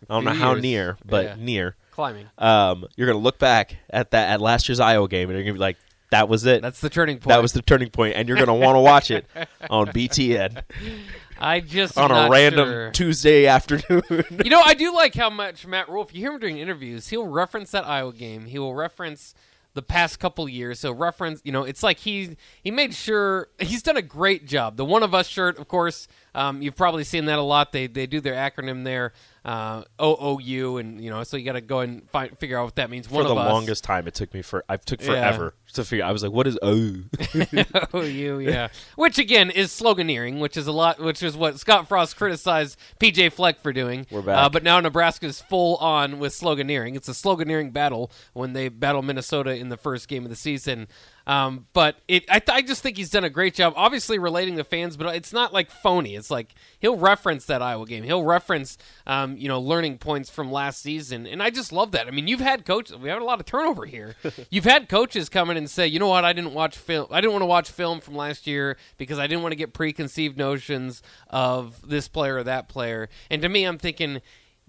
I 0.09 0.15
don't 0.15 0.25
know 0.25 0.31
Few 0.33 0.41
how 0.41 0.55
near, 0.55 0.97
but 1.05 1.25
Yeah. 1.25 1.35
near. 1.39 1.77
Climbing. 1.91 2.27
Um, 2.39 2.87
you're 2.97 3.07
gonna 3.07 3.19
look 3.19 3.39
back 3.39 3.77
at 3.91 4.13
that 4.13 4.31
at 4.31 4.41
last 4.41 4.69
year's 4.69 4.81
Iowa 4.81 5.09
game, 5.09 5.29
and 5.29 5.37
you're 5.37 5.45
gonna 5.45 5.55
be 5.55 5.59
like, 5.59 5.77
"That 6.11 6.29
was 6.29 6.47
it. 6.47 6.63
That's 6.63 6.81
the 6.81 6.89
turning 6.89 7.17
point. 7.19 7.29
that 7.29 7.43
was 7.43 7.53
the 7.53 7.61
turning 7.63 7.91
point," 7.91 8.15
and 8.17 8.27
you're 8.29 8.39
gonna 8.39 8.55
want 8.55 8.77
to 8.77 8.81
watch 8.81 9.11
it 9.11 9.27
on 9.71 9.89
BTN 9.89 10.63
I 11.41 11.61
just 11.61 11.97
on 11.97 12.11
a 12.11 12.29
random 12.31 12.69
sure. 12.69 12.91
Tuesday 12.91 13.47
afternoon. 13.47 14.03
You 14.45 14.51
know, 14.51 14.61
I 14.61 14.75
do 14.75 14.95
like 14.95 15.15
how 15.15 15.31
much 15.31 15.67
Matt 15.67 15.89
Rhule. 15.89 16.03
If 16.05 16.15
you 16.15 16.21
hear 16.21 16.33
him 16.33 16.41
doing 16.41 16.59
interviews, 16.59 17.09
he'll 17.09 17.27
reference 17.27 17.71
that 17.73 17.87
Iowa 17.87 18.13
game. 18.13 18.47
He 18.47 18.59
will 18.59 18.75
reference 18.75 19.35
the 19.75 19.83
past 19.83 20.19
couple 20.19 20.49
years. 20.49 20.83
He'll 20.83 20.95
reference. 20.95 21.41
You 21.45 21.53
know, 21.53 21.65
it's 21.65 21.83
like 21.83 21.99
he 21.99 22.37
he 22.63 22.71
made 22.71 22.95
sure 22.95 23.49
he's 23.59 23.83
done 23.83 23.97
a 23.97 24.03
great 24.03 24.47
job. 24.47 24.77
The 24.77 24.85
One 24.85 25.03
of 25.03 25.15
Us 25.15 25.27
shirt, 25.27 25.59
of 25.59 25.69
course, 25.69 26.09
um, 26.35 26.63
you've 26.63 26.77
probably 26.77 27.05
seen 27.05 27.27
that 27.27 27.39
a 27.39 27.43
lot. 27.43 27.73
They 27.73 27.87
they 27.87 28.07
do 28.07 28.21
their 28.21 28.35
acronym 28.35 28.85
there, 28.85 29.13
uh, 29.45 29.83
OOU, 30.01 30.77
and 30.79 31.03
you 31.03 31.09
know, 31.11 31.23
so 31.25 31.37
you 31.37 31.45
got 31.45 31.53
to 31.53 31.61
go 31.61 31.81
and 31.81 32.09
find 32.11 32.37
figure 32.39 32.59
out 32.59 32.65
what 32.65 32.77
that 32.77 32.91
means. 32.91 33.09
One 33.11 33.23
for 33.25 33.29
the 33.29 33.35
of 33.35 33.39
us. 33.39 33.51
longest 33.53 33.85
time, 33.85 34.07
it 34.07 34.15
took 34.15 34.33
me 34.35 34.43
for 34.43 34.65
I 34.69 34.77
took 34.77 35.01
Yeah. 35.01 35.07
forever 35.07 35.55
to 35.75 35.85
figure. 35.85 36.05
I 36.05 36.13
was 36.13 36.23
like, 36.23 36.33
"What 36.33 36.47
is 36.47 36.59
oh?" 36.63 36.97
OU, 37.95 38.39
yeah. 38.41 38.69
which 38.97 39.19
again 39.19 39.51
is 39.51 39.71
sloganeering, 39.71 40.39
which 40.41 40.57
is 40.57 40.67
a 40.67 40.73
lot, 40.73 41.01
which 41.01 41.23
is 41.23 41.37
what 41.37 41.59
Scott 41.59 41.89
Frost 41.89 42.17
criticized 42.17 42.79
PJ 42.99 43.33
Fleck 43.33 43.61
for 43.61 43.73
doing. 43.73 44.07
We're 44.11 44.23
back. 44.23 44.37
Uh, 44.39 44.49
but 44.49 44.63
now 44.63 44.79
Nebraska's 44.81 45.41
full 45.41 45.77
on 45.77 46.19
with 46.19 46.33
sloganeering. 46.33 46.97
It's 46.97 47.09
a 47.09 47.13
sloganeering 47.13 47.73
battle 47.73 48.11
when 48.33 48.53
they 48.53 48.69
battle 48.69 49.03
Minnesota 49.03 49.51
in 49.57 49.69
the 49.69 49.77
first 49.77 50.09
game 50.09 50.25
of 50.25 50.31
the 50.31 50.37
season. 50.37 50.87
Um, 51.31 51.67
but 51.75 51.97
it, 52.09 52.25
I, 52.29 52.41
th- 52.41 52.57
I 52.57 52.61
just 52.61 52.83
think 52.83 52.97
he's 52.97 53.11
done 53.11 53.23
a 53.23 53.31
great 53.31 53.55
job, 53.55 53.75
obviously 53.77 54.19
relating 54.19 54.57
to 54.57 54.65
fans, 54.65 54.97
but 54.97 55.15
it's 55.15 55.33
not 55.33 55.53
like 55.53 55.71
phony. 55.71 56.17
It's 56.17 56.29
like 56.29 56.55
he'll 56.81 56.97
reference 56.97 57.45
that 57.45 57.63
Iowa 57.63 57.87
game. 57.87 58.03
He'll 58.03 58.25
reference, 58.25 58.77
um, 59.07 59.37
you 59.37 59.47
know, 59.47 59.61
learning 59.61 59.99
points 59.99 60.29
from 60.29 60.51
last 60.51 60.83
season, 60.83 61.29
and 61.29 61.41
I 61.41 61.51
just 61.51 61.71
love 61.73 61.93
that. 61.93 62.09
I 62.09 62.11
mean, 62.11 62.27
you've 62.27 62.41
had 62.41 62.67
coaches. 62.67 62.97
We 62.97 63.09
had 63.11 63.23
a 63.23 63.25
lot 63.25 63.39
of 63.39 63.47
turnover 63.47 63.87
here. 63.87 64.17
you've 64.51 64.65
had 64.65 64.89
coaches 64.89 65.29
come 65.29 65.51
in 65.51 65.57
and 65.57 65.71
say, 65.71 65.87
you 65.87 66.01
know 66.01 66.09
what, 66.09 66.25
I 66.25 66.33
didn't 66.33 66.53
watch 66.53 66.77
film. 66.77 67.07
I 67.13 67.21
didn't 67.21 67.33
want 67.35 67.43
to 67.43 67.47
watch 67.47 67.71
film 67.71 68.01
from 68.01 68.17
last 68.17 68.49
year 68.49 68.77
because 68.99 69.21
I 69.21 69.29
didn't 69.29 69.43
want 69.43 69.53
to 69.53 69.57
get 69.57 69.73
preconceived 69.73 70.37
notions 70.37 71.01
of 71.29 71.89
this 71.89 72.09
player 72.09 72.37
or 72.39 72.43
that 72.43 72.69
player. 72.69 73.09
And 73.31 73.41
to 73.43 73.49
me, 73.49 73.63
I'm 73.65 73.79
thinking. 73.79 74.21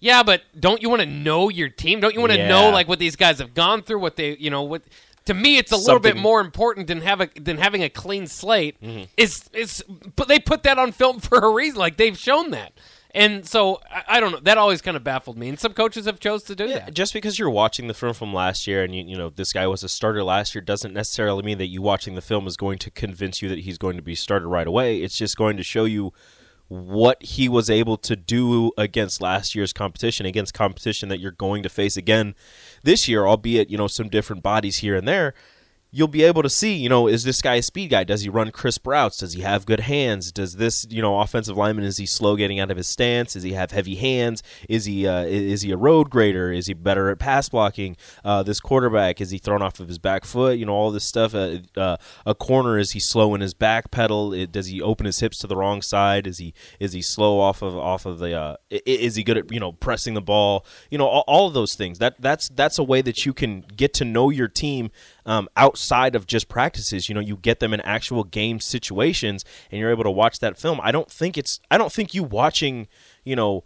Yeah, 0.03 0.23
but 0.23 0.41
don't 0.59 0.81
you 0.81 0.89
want 0.89 1.03
to 1.03 1.05
know 1.07 1.49
your 1.49 1.69
team? 1.69 1.99
Don't 1.99 2.15
you 2.15 2.21
want 2.21 2.31
to 2.31 2.37
Yeah. 2.39 2.47
know 2.47 2.71
like 2.71 2.87
what 2.87 2.97
these 2.97 3.15
guys 3.15 3.37
have 3.37 3.53
gone 3.53 3.83
through? 3.83 3.99
What 3.99 4.15
they, 4.15 4.35
you 4.35 4.49
know, 4.49 4.63
what? 4.63 4.81
To 5.25 5.33
me, 5.35 5.57
it's 5.57 5.71
a 5.71 5.77
little 5.77 5.99
bit 5.99 6.17
more 6.17 6.41
important 6.41 6.87
than 6.87 7.01
have 7.01 7.21
a, 7.21 7.29
than 7.39 7.57
having 7.57 7.83
a 7.83 7.89
clean 7.89 8.25
slate. 8.27 8.81
Mm-hmm. 8.81 9.03
It's 9.17 9.49
it's 9.53 9.81
but 10.15 10.27
they 10.27 10.39
put 10.39 10.63
that 10.63 10.79
on 10.79 10.91
film 10.91 11.19
for 11.21 11.37
a 11.37 11.49
reason. 11.49 11.77
Like 11.79 11.97
they've 11.97 12.17
shown 12.17 12.49
that, 12.51 12.73
and 13.13 13.45
so 13.47 13.79
I, 13.89 14.17
I 14.17 14.19
don't 14.19 14.31
know. 14.31 14.39
That 14.39 14.57
always 14.57 14.81
kind 14.81 14.97
of 14.97 15.03
baffled 15.03 15.37
me. 15.37 15.47
And 15.49 15.59
some 15.59 15.73
coaches 15.73 16.05
have 16.07 16.19
chose 16.19 16.41
to 16.45 16.55
do 16.55 16.65
Yeah, 16.65 16.85
that. 16.85 16.93
just 16.95 17.13
because 17.13 17.37
you're 17.37 17.51
watching 17.51 17.87
the 17.87 17.93
film 17.93 18.13
from 18.15 18.33
last 18.33 18.65
year 18.65 18.83
and 18.83 18.95
you, 18.95 19.03
you 19.03 19.15
know 19.15 19.29
this 19.29 19.53
guy 19.53 19.67
was 19.67 19.83
a 19.83 19.89
starter 19.89 20.23
last 20.23 20.55
year 20.55 20.61
doesn't 20.63 20.93
necessarily 20.93 21.43
mean 21.43 21.59
that 21.59 21.67
you 21.67 21.83
watching 21.83 22.15
the 22.15 22.21
film 22.21 22.47
is 22.47 22.57
going 22.57 22.79
to 22.79 22.89
convince 22.89 23.41
you 23.43 23.49
that 23.49 23.59
he's 23.59 23.77
going 23.77 23.97
to 23.97 24.03
be 24.03 24.15
started 24.15 24.47
right 24.47 24.67
away. 24.67 24.97
It's 25.01 25.17
just 25.17 25.37
going 25.37 25.55
to 25.57 25.63
show 25.63 25.85
you 25.85 26.13
what 26.71 27.21
he 27.21 27.49
was 27.49 27.69
able 27.69 27.97
to 27.97 28.15
do 28.15 28.71
against 28.77 29.21
last 29.21 29.53
year's 29.53 29.73
competition, 29.73 30.25
against 30.25 30.53
competition 30.53 31.09
that 31.09 31.19
you're 31.19 31.31
going 31.31 31.63
to 31.63 31.69
face 31.69 31.97
again 31.97 32.33
this 32.81 33.09
year, 33.09 33.27
albeit 33.27 33.69
you 33.69 33.77
know 33.77 33.87
some 33.87 34.07
different 34.07 34.41
bodies 34.41 34.77
here 34.77 34.95
and 34.95 35.05
there. 35.05 35.33
You'll 35.93 36.07
be 36.07 36.23
able 36.23 36.41
to 36.41 36.49
see, 36.49 36.73
you 36.73 36.87
know, 36.87 37.07
is 37.07 37.25
this 37.25 37.41
guy 37.41 37.55
a 37.55 37.61
speed 37.61 37.89
guy? 37.89 38.05
Does 38.05 38.21
he 38.21 38.29
run 38.29 38.49
crisp 38.51 38.87
routes? 38.87 39.17
Does 39.17 39.33
he 39.33 39.41
have 39.41 39.65
good 39.65 39.81
hands? 39.81 40.31
Does 40.31 40.55
this, 40.55 40.87
you 40.89 41.01
know, 41.01 41.19
offensive 41.19 41.57
lineman 41.57 41.83
is 41.83 41.97
he 41.97 42.05
slow 42.05 42.37
getting 42.37 42.61
out 42.61 42.71
of 42.71 42.77
his 42.77 42.87
stance? 42.87 43.33
Does 43.33 43.43
he 43.43 43.51
have 43.51 43.71
heavy 43.71 43.95
hands? 43.95 44.41
Is 44.69 44.85
he 44.85 45.05
uh, 45.05 45.23
is 45.23 45.63
he 45.63 45.71
a 45.71 45.75
road 45.75 46.09
grader? 46.09 46.49
Is 46.49 46.67
he 46.67 46.73
better 46.73 47.09
at 47.09 47.19
pass 47.19 47.49
blocking? 47.49 47.97
Uh, 48.23 48.41
this 48.41 48.61
quarterback 48.61 49.19
is 49.19 49.31
he 49.31 49.37
thrown 49.37 49.61
off 49.61 49.81
of 49.81 49.89
his 49.89 49.99
back 49.99 50.23
foot? 50.23 50.57
You 50.57 50.65
know, 50.65 50.73
all 50.73 50.91
this 50.91 51.03
stuff. 51.03 51.35
Uh, 51.35 51.57
uh, 51.75 51.97
a 52.25 52.35
corner 52.35 52.77
is 52.77 52.91
he 52.91 53.01
slow 53.01 53.35
in 53.35 53.41
his 53.41 53.53
back 53.53 53.91
pedal? 53.91 54.33
It, 54.33 54.53
does 54.53 54.67
he 54.67 54.81
open 54.81 55.05
his 55.05 55.19
hips 55.19 55.39
to 55.39 55.47
the 55.47 55.57
wrong 55.57 55.81
side? 55.81 56.25
Is 56.25 56.37
he 56.37 56.53
is 56.79 56.93
he 56.93 57.01
slow 57.01 57.41
off 57.41 57.61
of 57.61 57.77
off 57.77 58.05
of 58.05 58.19
the? 58.19 58.33
Uh, 58.33 58.55
is 58.69 59.15
he 59.15 59.25
good 59.25 59.37
at 59.37 59.51
you 59.51 59.59
know 59.59 59.73
pressing 59.73 60.13
the 60.13 60.21
ball? 60.21 60.65
You 60.89 60.97
know, 60.97 61.07
all, 61.07 61.25
all 61.27 61.47
of 61.49 61.53
those 61.53 61.75
things. 61.75 61.99
That 61.99 62.15
that's 62.21 62.47
that's 62.47 62.79
a 62.79 62.83
way 62.83 63.01
that 63.01 63.25
you 63.25 63.33
can 63.33 63.65
get 63.75 63.93
to 63.95 64.05
know 64.05 64.29
your 64.29 64.47
team 64.47 64.89
um, 65.25 65.49
outside 65.55 66.15
of 66.15 66.27
just 66.27 66.47
practices. 66.47 67.09
You 67.09 67.15
know, 67.15 67.21
you 67.21 67.37
get 67.37 67.59
them 67.59 67.73
in 67.73 67.81
actual 67.81 68.23
game 68.23 68.59
situations, 68.59 69.45
and 69.69 69.79
you're 69.79 69.91
able 69.91 70.03
to 70.03 70.11
watch 70.11 70.39
that 70.39 70.57
film. 70.57 70.79
I 70.81 70.91
don't 70.91 71.09
think 71.09 71.37
it's. 71.37 71.59
I 71.69 71.77
don't 71.77 71.91
think 71.91 72.13
you 72.13 72.23
watching. 72.23 72.87
You 73.23 73.35
know, 73.35 73.63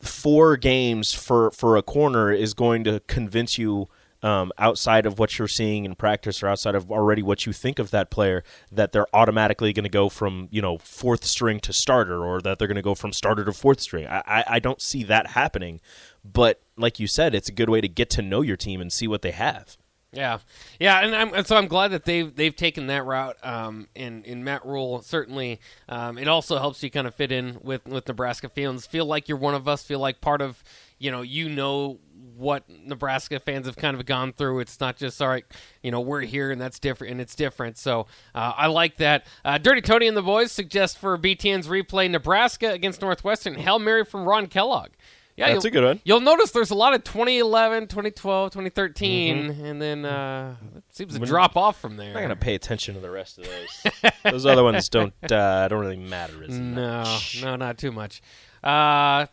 four 0.00 0.56
games 0.56 1.12
for 1.12 1.50
for 1.50 1.76
a 1.76 1.82
corner 1.82 2.32
is 2.32 2.54
going 2.54 2.84
to 2.84 3.00
convince 3.06 3.58
you. 3.58 3.88
Um, 4.22 4.50
outside 4.58 5.04
of 5.04 5.18
what 5.18 5.38
you're 5.38 5.46
seeing 5.46 5.84
in 5.84 5.94
practice, 5.94 6.42
or 6.42 6.48
outside 6.48 6.74
of 6.74 6.90
already 6.90 7.22
what 7.22 7.44
you 7.44 7.52
think 7.52 7.78
of 7.78 7.90
that 7.90 8.10
player, 8.10 8.42
that 8.72 8.90
they're 8.90 9.06
automatically 9.14 9.74
going 9.74 9.84
to 9.84 9.90
go 9.90 10.08
from 10.08 10.48
you 10.50 10.62
know 10.62 10.78
fourth 10.78 11.22
string 11.24 11.60
to 11.60 11.72
starter, 11.72 12.24
or 12.24 12.40
that 12.40 12.58
they're 12.58 12.66
going 12.66 12.76
to 12.76 12.82
go 12.82 12.94
from 12.94 13.12
starter 13.12 13.44
to 13.44 13.52
fourth 13.52 13.78
string. 13.78 14.06
I, 14.06 14.22
I, 14.26 14.44
I 14.48 14.58
don't 14.58 14.80
see 14.80 15.04
that 15.04 15.28
happening. 15.28 15.80
But 16.24 16.62
like 16.76 16.98
you 16.98 17.06
said, 17.06 17.34
it's 17.34 17.50
a 17.50 17.52
good 17.52 17.68
way 17.68 17.80
to 17.82 17.88
get 17.88 18.10
to 18.10 18.22
know 18.22 18.40
your 18.40 18.56
team 18.56 18.80
and 18.80 18.92
see 18.92 19.06
what 19.06 19.22
they 19.22 19.32
have. 19.32 19.76
Yeah, 20.12 20.38
yeah, 20.80 21.00
and, 21.00 21.14
I'm, 21.14 21.44
so 21.44 21.56
I'm 21.56 21.66
glad 21.66 21.88
that 21.88 22.04
they've 22.04 22.34
they've 22.34 22.54
taken 22.54 22.86
that 22.86 23.04
route. 23.04 23.36
Um, 23.42 23.88
and 23.94 24.24
in 24.24 24.44
Matt 24.44 24.64
Rhule, 24.64 25.02
certainly, 25.02 25.60
um, 25.88 26.16
it 26.16 26.28
also 26.28 26.58
helps 26.58 26.82
you 26.82 26.90
kind 26.90 27.06
of 27.06 27.14
fit 27.14 27.32
in 27.32 27.58
with 27.62 27.86
with 27.86 28.08
Nebraska 28.08 28.48
fans. 28.48 28.86
Feel 28.86 29.04
like 29.04 29.28
you're 29.28 29.36
one 29.36 29.54
of 29.54 29.68
us. 29.68 29.82
Feel 29.82 29.98
like 29.98 30.20
part 30.20 30.40
of 30.40 30.62
you 30.98 31.10
know 31.10 31.22
you 31.22 31.48
know 31.48 31.98
what 32.36 32.64
Nebraska 32.68 33.40
fans 33.40 33.66
have 33.66 33.76
kind 33.76 33.98
of 33.98 34.04
gone 34.06 34.32
through. 34.32 34.60
It's 34.60 34.78
not 34.78 34.96
just 34.96 35.20
all 35.20 35.28
right, 35.28 35.44
you 35.82 35.90
know, 35.90 36.00
we're 36.00 36.20
here 36.20 36.50
and 36.50 36.60
that's 36.60 36.78
different 36.78 37.12
and 37.12 37.20
it's 37.20 37.34
different. 37.34 37.78
So 37.78 38.06
uh, 38.34 38.52
I 38.56 38.66
like 38.66 38.98
that. 38.98 39.26
Uh, 39.44 39.58
Dirty 39.58 39.80
Tony 39.80 40.06
and 40.06 40.16
the 40.16 40.22
boys 40.22 40.52
suggest 40.52 40.98
for 40.98 41.16
BTN's 41.16 41.68
replay 41.68 42.10
Nebraska 42.10 42.70
against 42.70 43.00
Northwestern 43.00 43.54
Hail 43.54 43.78
Mary 43.78 44.04
from 44.04 44.26
Ron 44.28 44.46
Kellogg. 44.46 44.90
Yeah, 45.36 45.52
That's 45.52 45.66
a 45.66 45.70
good 45.70 45.84
one. 45.84 46.00
You'll 46.04 46.20
notice 46.20 46.50
there's 46.52 46.70
a 46.70 46.74
lot 46.74 46.94
of 46.94 47.04
2011, 47.04 47.88
2012, 47.88 48.50
2013, 48.52 49.50
and 49.50 49.82
then 49.82 50.04
uh, 50.06 50.56
it 50.76 50.84
seems 50.90 51.12
to 51.14 51.20
When- 51.20 51.28
drop 51.28 51.56
off 51.58 51.78
from 51.78 51.96
there. 51.98 52.08
I'm 52.08 52.14
not 52.14 52.22
gonna 52.22 52.36
pay 52.36 52.54
attention 52.54 52.94
to 52.94 53.00
the 53.00 53.10
rest 53.10 53.38
of 53.38 53.44
those. 53.44 54.12
those 54.24 54.46
other 54.46 54.64
ones 54.64 54.88
don't 54.88 55.12
uh, 55.30 55.68
don't 55.68 55.80
really 55.80 55.96
matter 55.98 56.42
as 56.42 56.58
No, 56.58 57.00
much. 57.02 57.42
no, 57.42 57.50
no, 57.50 57.56
not 57.56 57.76
too 57.76 57.92
much. 57.92 58.22
Uh, 58.64 59.26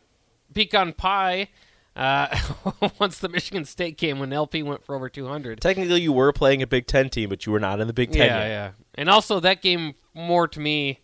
pecan 0.54 0.92
pie. 0.94 1.50
Uh, 1.96 2.36
once 3.00 3.20
the 3.20 3.30
Michigan 3.30 3.64
State 3.66 3.98
game, 3.98 4.18
when 4.20 4.34
LP 4.34 4.64
went 4.64 4.84
for 4.84 4.96
over 4.96 5.10
200. 5.10 5.62
Technically, 5.62 6.02
you 6.02 6.12
were 6.12 6.34
playing 6.34 6.64
a 6.64 6.68
Big 6.68 6.88
Ten 6.88 7.08
team, 7.10 7.30
but 7.30 7.46
you 7.46 7.52
were 7.52 7.60
not 7.60 7.80
in 7.80 7.86
the 7.88 7.94
Big 7.94 8.12
Ten. 8.12 8.26
Yeah, 8.28 8.40
yet. 8.40 8.48
yeah. 8.48 8.72
And 8.96 9.10
also 9.10 9.40
that 9.42 9.62
game 9.62 9.94
more 10.16 10.48
to 10.48 10.60
me. 10.60 11.00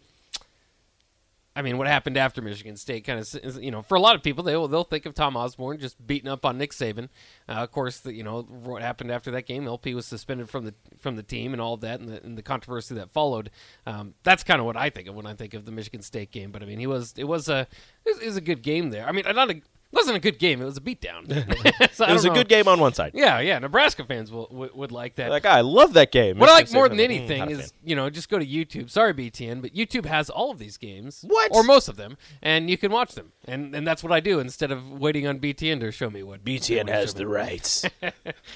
I 1.60 1.62
mean, 1.62 1.78
what 1.78 1.88
happened 1.88 2.16
after 2.16 2.42
Michigan 2.42 2.78
State 2.78 3.04
kind 3.04 3.20
of, 3.20 3.62
you 3.62 3.70
know, 3.70 3.82
for 3.82 3.96
a 3.96 4.00
lot 4.00 4.16
of 4.16 4.24
people, 4.24 4.46
they 4.46 4.56
will 4.56 4.70
they'll 4.70 4.86
think 4.86 5.06
of 5.06 5.14
Tom 5.14 5.36
Osborne 5.36 5.78
just 5.78 6.08
beating 6.08 6.30
up 6.30 6.46
on 6.46 6.58
Nick 6.58 6.72
Saban. 6.72 7.10
Uh, 7.50 7.52
of 7.52 7.72
course, 7.72 8.00
the, 8.00 8.14
you 8.14 8.24
know 8.24 8.44
what 8.44 8.82
happened 8.82 9.12
after 9.12 9.30
that 9.32 9.46
game. 9.46 9.68
LP 9.68 9.94
was 9.94 10.06
suspended 10.06 10.50
from 10.50 10.64
the 10.64 10.74
from 10.98 11.18
the 11.18 11.24
team 11.24 11.52
and 11.52 11.62
all 11.62 11.74
of 11.74 11.82
that, 11.82 12.00
and 12.00 12.08
the, 12.08 12.24
and 12.24 12.38
the 12.38 12.42
controversy 12.42 12.96
that 12.96 13.12
followed. 13.12 13.52
Um, 13.86 14.14
that's 14.24 14.42
kind 14.42 14.62
of 14.62 14.66
what 14.66 14.78
I 14.78 14.90
think 14.90 15.10
of 15.10 15.16
when 15.16 15.26
I 15.26 15.34
think 15.34 15.54
of 15.54 15.66
the 15.66 15.74
Michigan 15.74 16.02
State 16.02 16.32
game. 16.32 16.52
But 16.52 16.64
I 16.64 16.66
mean, 16.66 16.80
he 16.80 16.88
was 16.88 17.14
it 17.18 17.26
was 17.26 17.50
a 17.50 17.68
it 18.06 18.16
was, 18.16 18.20
it 18.20 18.26
was 18.28 18.38
a 18.38 18.42
good 18.42 18.62
game 18.62 18.90
there. 18.90 19.06
I 19.06 19.12
mean, 19.12 19.26
not 19.26 19.52
a 19.52 19.62
it 19.92 19.96
wasn't 19.96 20.18
a 20.18 20.20
good 20.20 20.40
game. 20.40 20.62
It 20.62 20.66
was 20.66 20.78
a 20.78 20.82
beatdown. 20.82 21.26
So 21.94 22.06
It 22.06 22.14
was 22.14 22.24
a 22.24 22.30
know. 22.30 22.36
good 22.36 22.48
game 22.48 22.68
on 22.68 22.80
one 22.80 22.94
side. 22.94 23.12
Yeah, 23.14 23.40
yeah. 23.40 23.60
Nebraska 23.60 24.06
fans 24.06 24.32
will 24.32 24.48
would, 24.52 24.74
would 24.74 24.92
like 24.92 25.16
that. 25.16 25.30
Like 25.30 25.46
I 25.46 25.62
love 25.62 25.94
that 25.94 26.12
game. 26.12 26.38
What 26.38 26.50
I 26.50 26.54
like 26.54 26.72
more 26.72 26.88
than 26.88 27.00
mm, 27.00 27.04
anything 27.04 27.50
is, 27.50 27.74
you 27.84 27.96
know, 27.96 28.10
just 28.10 28.30
go 28.30 28.40
to 28.40 28.46
YouTube. 28.46 28.90
Sorry, 28.90 29.14
BTN, 29.14 29.62
but 29.62 29.74
YouTube 29.74 30.06
has 30.06 30.30
all 30.30 30.52
of 30.52 30.60
these 30.60 30.78
games. 30.78 31.26
What? 31.28 31.52
Or 31.54 31.64
most 31.64 31.90
of 31.90 31.98
them, 31.98 32.18
and 32.42 32.70
you 32.70 32.78
can 32.78 32.92
watch 32.92 33.16
them. 33.16 33.34
And 33.46 33.76
and 33.76 33.86
that's 33.86 34.02
what 34.04 34.14
I 34.14 34.20
do 34.20 34.40
instead 34.40 34.72
of 34.72 34.90
waiting 34.90 35.28
on 35.28 35.40
BTN 35.40 35.80
to 35.82 35.92
show 35.92 36.10
me 36.10 36.24
what 36.24 36.44
BTN 36.46 36.88
has 36.90 37.14
the 37.14 37.28
rights. 37.28 37.86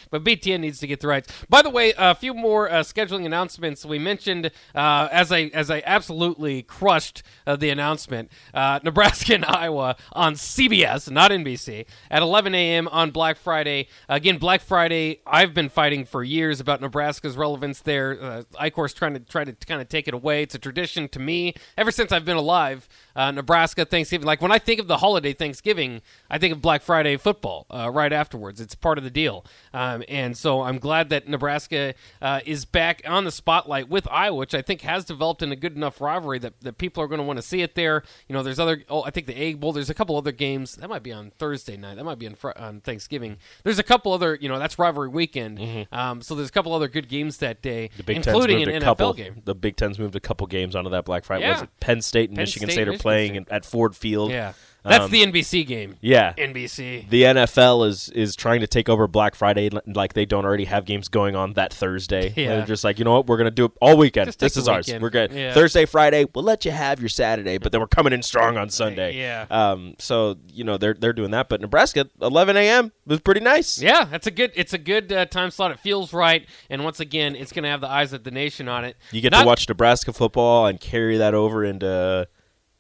But 0.10 0.24
BTN 0.24 0.60
needs 0.62 0.80
to 0.80 0.88
get 0.88 1.00
the 1.00 1.08
rights. 1.08 1.32
By 1.50 1.62
the 1.62 1.70
way, 1.70 1.94
a 1.98 2.14
few 2.16 2.34
more 2.34 2.70
uh, 2.70 2.82
scheduling 2.82 3.26
announcements. 3.26 3.86
We 3.86 4.00
mentioned 4.00 4.52
uh, 4.76 5.08
as 5.12 5.32
I 5.32 5.44
as 5.54 5.72
I 5.72 5.82
absolutely 5.86 6.62
crushed 6.62 7.24
uh, 7.48 7.56
the 7.56 7.70
announcement, 7.70 8.32
uh, 8.54 8.80
Nebraska 8.84 9.34
and 9.36 9.46
Iowa 9.46 9.96
on 10.14 10.36
CBS, 10.36 11.10
not 11.10 11.23
NBC, 11.32 11.86
at 12.10 12.22
11 12.22 12.56
a.m. 12.56 12.88
on 12.88 13.12
Black 13.12 13.38
Friday. 13.38 13.88
Again, 14.10 14.38
Black 14.38 14.62
Friday. 14.62 15.22
I've 15.26 15.54
been 15.54 15.70
fighting 15.70 16.06
for 16.06 16.24
years 16.24 16.60
about 16.60 16.82
Nebraska's 16.82 17.38
relevance 17.38 17.82
there. 17.82 18.18
Uh, 18.22 18.44
Icor's 18.60 18.94
trying 18.94 19.14
to 19.14 19.20
try 19.20 19.44
to 19.44 19.54
kind 19.54 19.82
of 19.82 19.90
take 19.90 20.08
it 20.08 20.14
away. 20.14 20.44
It's 20.44 20.56
a 20.56 20.60
tradition 20.60 21.08
to 21.10 21.20
me 21.20 21.54
ever 21.78 21.92
since 21.92 22.12
I've 22.12 22.26
been 22.26 22.38
alive. 22.38 22.88
Uh, 23.16 23.32
Nebraska 23.32 23.86
Thanksgiving. 23.86 24.26
Like 24.26 24.42
when 24.42 24.52
I 24.52 24.60
think 24.60 24.80
of 24.80 24.88
the 24.88 24.98
holiday 24.98 25.34
Thanksgiving, 25.34 26.02
I 26.30 26.38
think 26.38 26.54
of 26.54 26.62
Black 26.62 26.82
Friday 26.82 27.18
football 27.18 27.68
uh, 27.70 27.90
right 27.94 28.12
afterwards. 28.12 28.60
It's 28.60 28.76
part 28.76 28.98
of 28.98 29.04
the 29.04 29.10
deal. 29.10 29.46
Um, 29.74 30.04
and 30.08 30.36
so 30.36 30.62
I'm 30.62 30.80
glad 30.80 31.10
that 31.10 31.28
Nebraska 31.28 31.94
uh, 32.22 32.40
is 32.46 32.66
back 32.66 33.02
on 33.08 33.24
the 33.24 33.32
spotlight 33.32 33.90
with 33.90 34.08
Iowa, 34.10 34.38
which 34.38 34.56
I 34.56 34.62
think 34.62 34.82
has 34.82 35.06
developed 35.06 35.42
in 35.42 35.52
a 35.52 35.56
good 35.56 35.76
enough 35.76 36.02
rivalry 36.02 36.40
that, 36.40 36.60
that 36.62 36.78
people 36.78 37.04
are 37.04 37.08
going 37.08 37.20
to 37.20 37.26
want 37.26 37.38
to 37.38 37.44
see 37.44 37.62
it 37.62 37.76
there. 37.76 38.04
You 38.28 38.34
know, 38.34 38.44
there's 38.44 38.60
other, 38.60 38.84
oh, 38.90 39.04
I 39.04 39.12
think 39.12 39.28
the 39.28 39.38
Egg 39.38 39.60
Bowl, 39.60 39.74
there's 39.74 39.90
a 39.90 39.94
couple 39.94 40.18
other 40.18 40.32
games. 40.32 40.76
That 40.76 40.90
might 40.90 41.04
be 41.04 41.13
on 41.14 41.32
Thursday 41.38 41.78
night. 41.78 41.96
That 41.96 42.04
might 42.04 42.20
be 42.20 42.28
on, 42.28 42.36
Fri 42.36 42.52
on 42.56 42.82
Thanksgiving. 42.82 43.38
There's 43.64 43.80
a 43.80 43.84
couple 43.84 44.12
other, 44.14 44.38
you 44.42 44.50
know, 44.50 44.60
that's 44.60 44.78
rivalry 44.80 45.10
weekend. 45.10 45.88
Um, 45.92 46.22
so 46.22 46.36
there's 46.36 46.50
a 46.50 46.52
couple 46.52 46.74
other 46.74 46.88
good 46.88 47.08
games 47.08 47.38
that 47.38 47.62
day, 47.62 47.90
Mm-hmm. 47.94 47.98
The 47.98 48.04
Big 48.04 48.16
Ten's 48.18 48.28
including 48.28 48.58
moved 48.60 48.70
an 48.70 48.76
a 48.76 48.80
NFL 48.80 48.86
couple. 48.86 49.14
game. 49.14 49.42
The 49.46 49.56
Big 49.56 49.76
Ten's 49.78 50.00
moved 50.00 50.16
a 50.16 50.20
couple 50.20 50.48
games 50.48 50.76
onto 50.76 50.90
that 50.92 51.06
Black 51.06 51.24
Friday. 51.26 51.44
Yeah. 51.46 51.52
Was 51.54 51.62
it 51.64 51.70
Penn 51.80 52.02
State 52.02 52.30
and 52.30 52.38
Penn 52.38 52.44
Michigan 52.44 52.68
State, 52.70 52.74
State 52.74 52.88
are 52.88 52.92
Michigan 52.92 53.02
playing 53.02 53.32
State. 53.34 53.48
at 53.52 53.66
Ford 53.66 53.96
Field? 53.96 54.32
Yeah. 54.32 54.54
That's 54.86 55.06
Um, 55.06 55.12
the 55.12 55.24
NBC 55.26 55.66
game. 55.66 55.96
Yeah. 56.02 56.34
NBC. 56.38 57.10
The 57.10 57.24
NFL 57.24 57.88
is 57.88 58.10
is 58.10 58.36
trying 58.36 58.60
to 58.60 58.68
take 58.68 58.90
over 58.90 59.08
Black 59.08 59.34
Friday 59.34 59.70
like 59.88 60.12
they 60.14 60.26
don't 60.26 60.44
already 60.44 60.66
have 60.66 60.84
games 60.86 61.08
going 61.08 61.36
on 61.36 61.54
that 61.54 61.74
Thursday. 61.74 62.34
Yeah. 62.36 62.58
They're 62.58 62.66
just 62.66 62.84
like, 62.84 63.00
you 63.00 63.06
know 63.06 63.14
what, 63.14 63.28
we're 63.28 63.38
gonna 63.38 63.50
do 63.52 63.66
it 63.66 63.72
all 63.80 63.96
weekend. 63.96 64.28
Just 64.28 64.40
this 64.40 64.56
the 64.56 64.60
is 64.62 64.68
ours. 64.68 64.88
weekend. 64.88 65.02
We're 65.02 65.10
good. 65.10 65.32
Yeah. 65.32 65.54
Thursday, 65.54 65.86
Friday, 65.86 66.26
we'll 66.36 66.44
let 66.44 66.66
you 66.66 66.72
have 66.72 67.00
your 67.00 67.08
Saturday, 67.10 67.58
but 67.58 67.72
then 67.72 67.80
we're 67.80 67.88
coming 67.88 68.12
in 68.14 68.22
strong 68.24 68.58
on 68.58 68.70
Sunday. 68.70 69.18
Yeah. 69.18 69.46
Um. 69.50 69.96
So 70.00 70.36
you 70.52 70.64
know 70.66 70.78
they're 70.78 70.94
they're 70.96 71.14
doing 71.14 71.32
that, 71.32 71.48
but 71.48 71.62
Nebraska, 71.62 72.10
11 72.22 72.58
a.m. 72.58 72.92
was 73.06 73.22
pretty 73.22 73.40
nice. 73.42 73.82
Yeah, 73.82 74.04
that's 74.06 74.28
a 74.28 74.32
good. 74.32 74.52
It's 74.56 74.74
a 74.74 74.78
good 74.78 75.12
uh, 75.14 75.26
time 75.28 75.50
slot. 75.52 75.72
It 75.72 75.80
feels 75.80 76.12
right, 76.12 76.46
and 76.70 76.84
once 76.84 77.00
again, 77.00 77.36
it's 77.36 77.54
going 77.54 77.64
to 77.64 77.70
have 77.70 77.80
the 77.82 77.88
eyes 77.90 78.12
of 78.12 78.24
the 78.26 78.32
nation 78.32 78.68
on 78.68 78.84
it. 78.84 78.98
You 79.12 79.22
get 79.22 79.32
Not- 79.32 79.42
to 79.44 79.48
watch 79.48 79.68
Nebraska 79.70 80.12
football 80.12 80.66
and 80.68 80.80
carry 80.80 81.18
that 81.18 81.34
over 81.34 81.64
into 81.64 82.28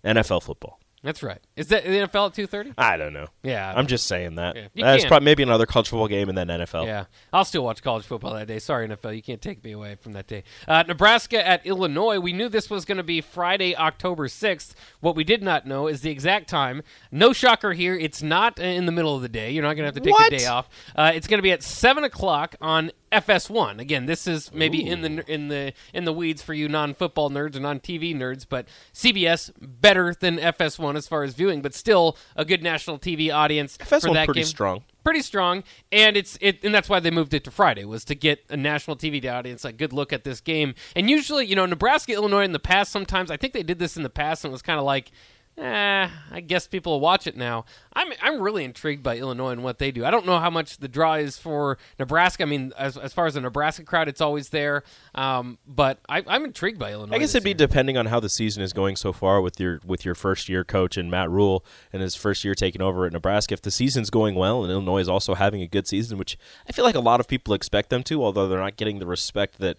NFL 0.03 0.43
football. 0.43 0.79
That's 1.03 1.21
right. 1.21 1.39
Is 1.57 1.67
that 1.67 1.83
the 1.83 1.89
NFL 1.89 2.27
at 2.27 2.33
two 2.33 2.47
thirty? 2.47 2.71
I 2.77 2.95
don't 2.95 3.11
know. 3.11 3.27
Yeah, 3.43 3.73
I'm 3.75 3.87
just 3.87 4.07
saying 4.07 4.35
that. 4.35 4.55
Yeah, 4.55 4.67
That's 4.73 5.03
can. 5.03 5.09
probably 5.09 5.25
maybe 5.25 5.43
another 5.43 5.65
college 5.65 5.89
football 5.89 6.07
game 6.07 6.29
and 6.29 6.37
then 6.37 6.47
NFL. 6.47 6.85
Yeah, 6.85 7.05
I'll 7.33 7.43
still 7.43 7.63
watch 7.65 7.83
college 7.83 8.05
football 8.05 8.33
that 8.35 8.47
day. 8.47 8.57
Sorry, 8.59 8.87
NFL, 8.87 9.13
you 9.13 9.21
can't 9.21 9.41
take 9.41 9.61
me 9.65 9.73
away 9.73 9.95
from 9.95 10.13
that 10.13 10.27
day. 10.27 10.43
Uh, 10.65 10.83
Nebraska 10.87 11.45
at 11.45 11.65
Illinois. 11.65 12.19
We 12.19 12.31
knew 12.31 12.47
this 12.47 12.69
was 12.69 12.85
going 12.85 12.97
to 12.97 13.03
be 13.03 13.19
Friday, 13.19 13.75
October 13.75 14.29
sixth. 14.29 14.75
What 15.01 15.17
we 15.17 15.25
did 15.25 15.43
not 15.43 15.67
know 15.67 15.87
is 15.87 16.01
the 16.01 16.09
exact 16.09 16.47
time. 16.47 16.83
No 17.11 17.33
shocker 17.33 17.73
here. 17.73 17.95
It's 17.95 18.23
not 18.23 18.57
in 18.57 18.85
the 18.85 18.93
middle 18.93 19.13
of 19.15 19.21
the 19.21 19.29
day. 19.29 19.51
You're 19.51 19.63
not 19.63 19.75
going 19.75 19.83
to 19.83 19.87
have 19.87 19.95
to 19.95 19.99
take 19.99 20.13
What? 20.13 20.31
the 20.31 20.37
day 20.37 20.45
off. 20.45 20.69
Uh, 20.95 21.11
it's 21.13 21.27
going 21.27 21.39
to 21.39 21.43
be 21.43 21.51
at 21.51 21.63
seven 21.63 22.05
o'clock 22.05 22.55
on 22.61 22.91
FS1. 23.13 23.79
Again, 23.79 24.05
this 24.05 24.27
is 24.27 24.53
maybe 24.53 24.85
in 24.85 25.01
the 25.01 25.31
in 25.31 25.47
the 25.47 25.73
in 25.93 26.05
the 26.05 26.13
weeds 26.13 26.41
for 26.41 26.53
you 26.53 26.67
non-football 26.67 27.29
nerds 27.29 27.55
or 27.55 27.59
non-TV 27.59 28.15
nerds, 28.15 28.45
but 28.47 28.67
CBS 28.93 29.51
better 29.61 30.13
than 30.19 30.37
FS1 30.37 30.95
as 30.95 31.07
far 31.07 31.23
as 31.23 31.33
viewing, 31.33 31.61
but 31.61 31.73
still 31.73 32.17
a 32.35 32.43
good 32.43 32.63
national 32.63 32.99
TV 32.99 33.33
audience 33.33 33.77
FS1 33.77 34.13
that 34.13 34.25
pretty 34.25 34.41
game 34.41 34.45
strong. 34.45 34.83
pretty 35.03 35.21
strong, 35.21 35.63
and 35.91 36.17
it's 36.17 36.37
it, 36.41 36.63
and 36.63 36.73
that's 36.73 36.89
why 36.89 36.99
they 36.99 37.11
moved 37.11 37.33
it 37.33 37.43
to 37.43 37.51
Friday 37.51 37.85
was 37.85 38.03
to 38.05 38.15
get 38.15 38.43
a 38.49 38.57
national 38.57 38.97
TV 38.97 39.31
audience 39.31 39.63
a 39.63 39.71
good 39.71 39.93
look 39.93 40.11
at 40.11 40.23
this 40.23 40.41
game. 40.41 40.75
And 40.95 41.09
usually, 41.09 41.45
you 41.45 41.55
know, 41.55 41.65
Nebraska, 41.65 42.13
Illinois 42.13 42.43
in 42.43 42.51
the 42.51 42.59
past, 42.59 42.91
sometimes 42.91 43.29
I 43.31 43.37
think 43.37 43.53
they 43.53 43.63
did 43.63 43.79
this 43.79 43.95
in 43.95 44.03
the 44.03 44.09
past, 44.09 44.43
and 44.43 44.51
it 44.51 44.53
was 44.53 44.61
kind 44.61 44.79
of 44.79 44.85
like, 44.85 45.11
eh, 45.57 46.09
I 46.31 46.39
guess 46.41 46.67
people 46.67 46.93
will 46.93 46.99
watch 46.99 47.27
it 47.27 47.37
now. 47.37 47.65
I'm 47.93 48.11
I'm 48.21 48.41
really 48.41 48.63
intrigued 48.63 49.03
by 49.03 49.17
Illinois 49.17 49.51
and 49.51 49.63
what 49.63 49.77
they 49.79 49.91
do. 49.91 50.03
I 50.05 50.11
don't 50.11 50.25
know 50.25 50.39
how 50.39 50.49
much 50.49 50.77
the 50.77 50.87
draw 50.87 51.13
is 51.15 51.37
for 51.37 51.77
Nebraska. 51.99 52.43
I 52.43 52.45
mean, 52.45 52.73
as 52.77 52.97
as 52.97 53.13
far 53.13 53.27
as 53.27 53.35
the 53.35 53.41
Nebraska 53.41 53.83
crowd, 53.83 54.07
it's 54.07 54.21
always 54.21 54.49
there, 54.49 54.83
um, 55.15 55.57
but 55.67 55.99
I, 56.09 56.23
I'm 56.27 56.45
intrigued 56.45 56.79
by 56.79 56.91
Illinois. 56.91 57.15
I 57.15 57.19
guess 57.19 57.35
it'd 57.35 57.43
be 57.43 57.53
depending 57.53 57.97
on 57.97 58.07
how 58.07 58.19
the 58.19 58.29
season 58.29 58.63
is 58.63 58.73
going 58.73 58.95
so 58.95 59.13
far 59.13 59.41
with 59.41 59.59
your 59.59 59.79
with 59.85 60.05
your 60.05 60.15
first 60.15 60.49
year 60.49 60.63
coach 60.63 60.97
and 60.97 61.11
Matt 61.11 61.29
Rhule 61.29 61.63
and 61.91 62.01
his 62.01 62.15
first 62.15 62.43
year 62.43 62.55
taking 62.55 62.81
over 62.81 63.05
at 63.05 63.13
Nebraska. 63.13 63.53
If 63.53 63.61
the 63.61 63.71
season's 63.71 64.09
going 64.09 64.35
well 64.35 64.63
and 64.63 64.71
Illinois 64.71 64.99
is 64.99 65.09
also 65.09 65.35
having 65.35 65.61
a 65.61 65.67
good 65.67 65.87
season, 65.87 66.17
which 66.17 66.37
I 66.67 66.71
feel 66.71 66.85
like 66.85 66.95
a 66.95 66.99
lot 66.99 67.19
of 67.19 67.27
people 67.27 67.53
expect 67.53 67.89
them 67.89 68.03
to, 68.03 68.23
although 68.23 68.47
they're 68.47 68.59
not 68.59 68.77
getting 68.77 68.99
the 68.99 69.05
respect 69.05 69.59
that 69.59 69.77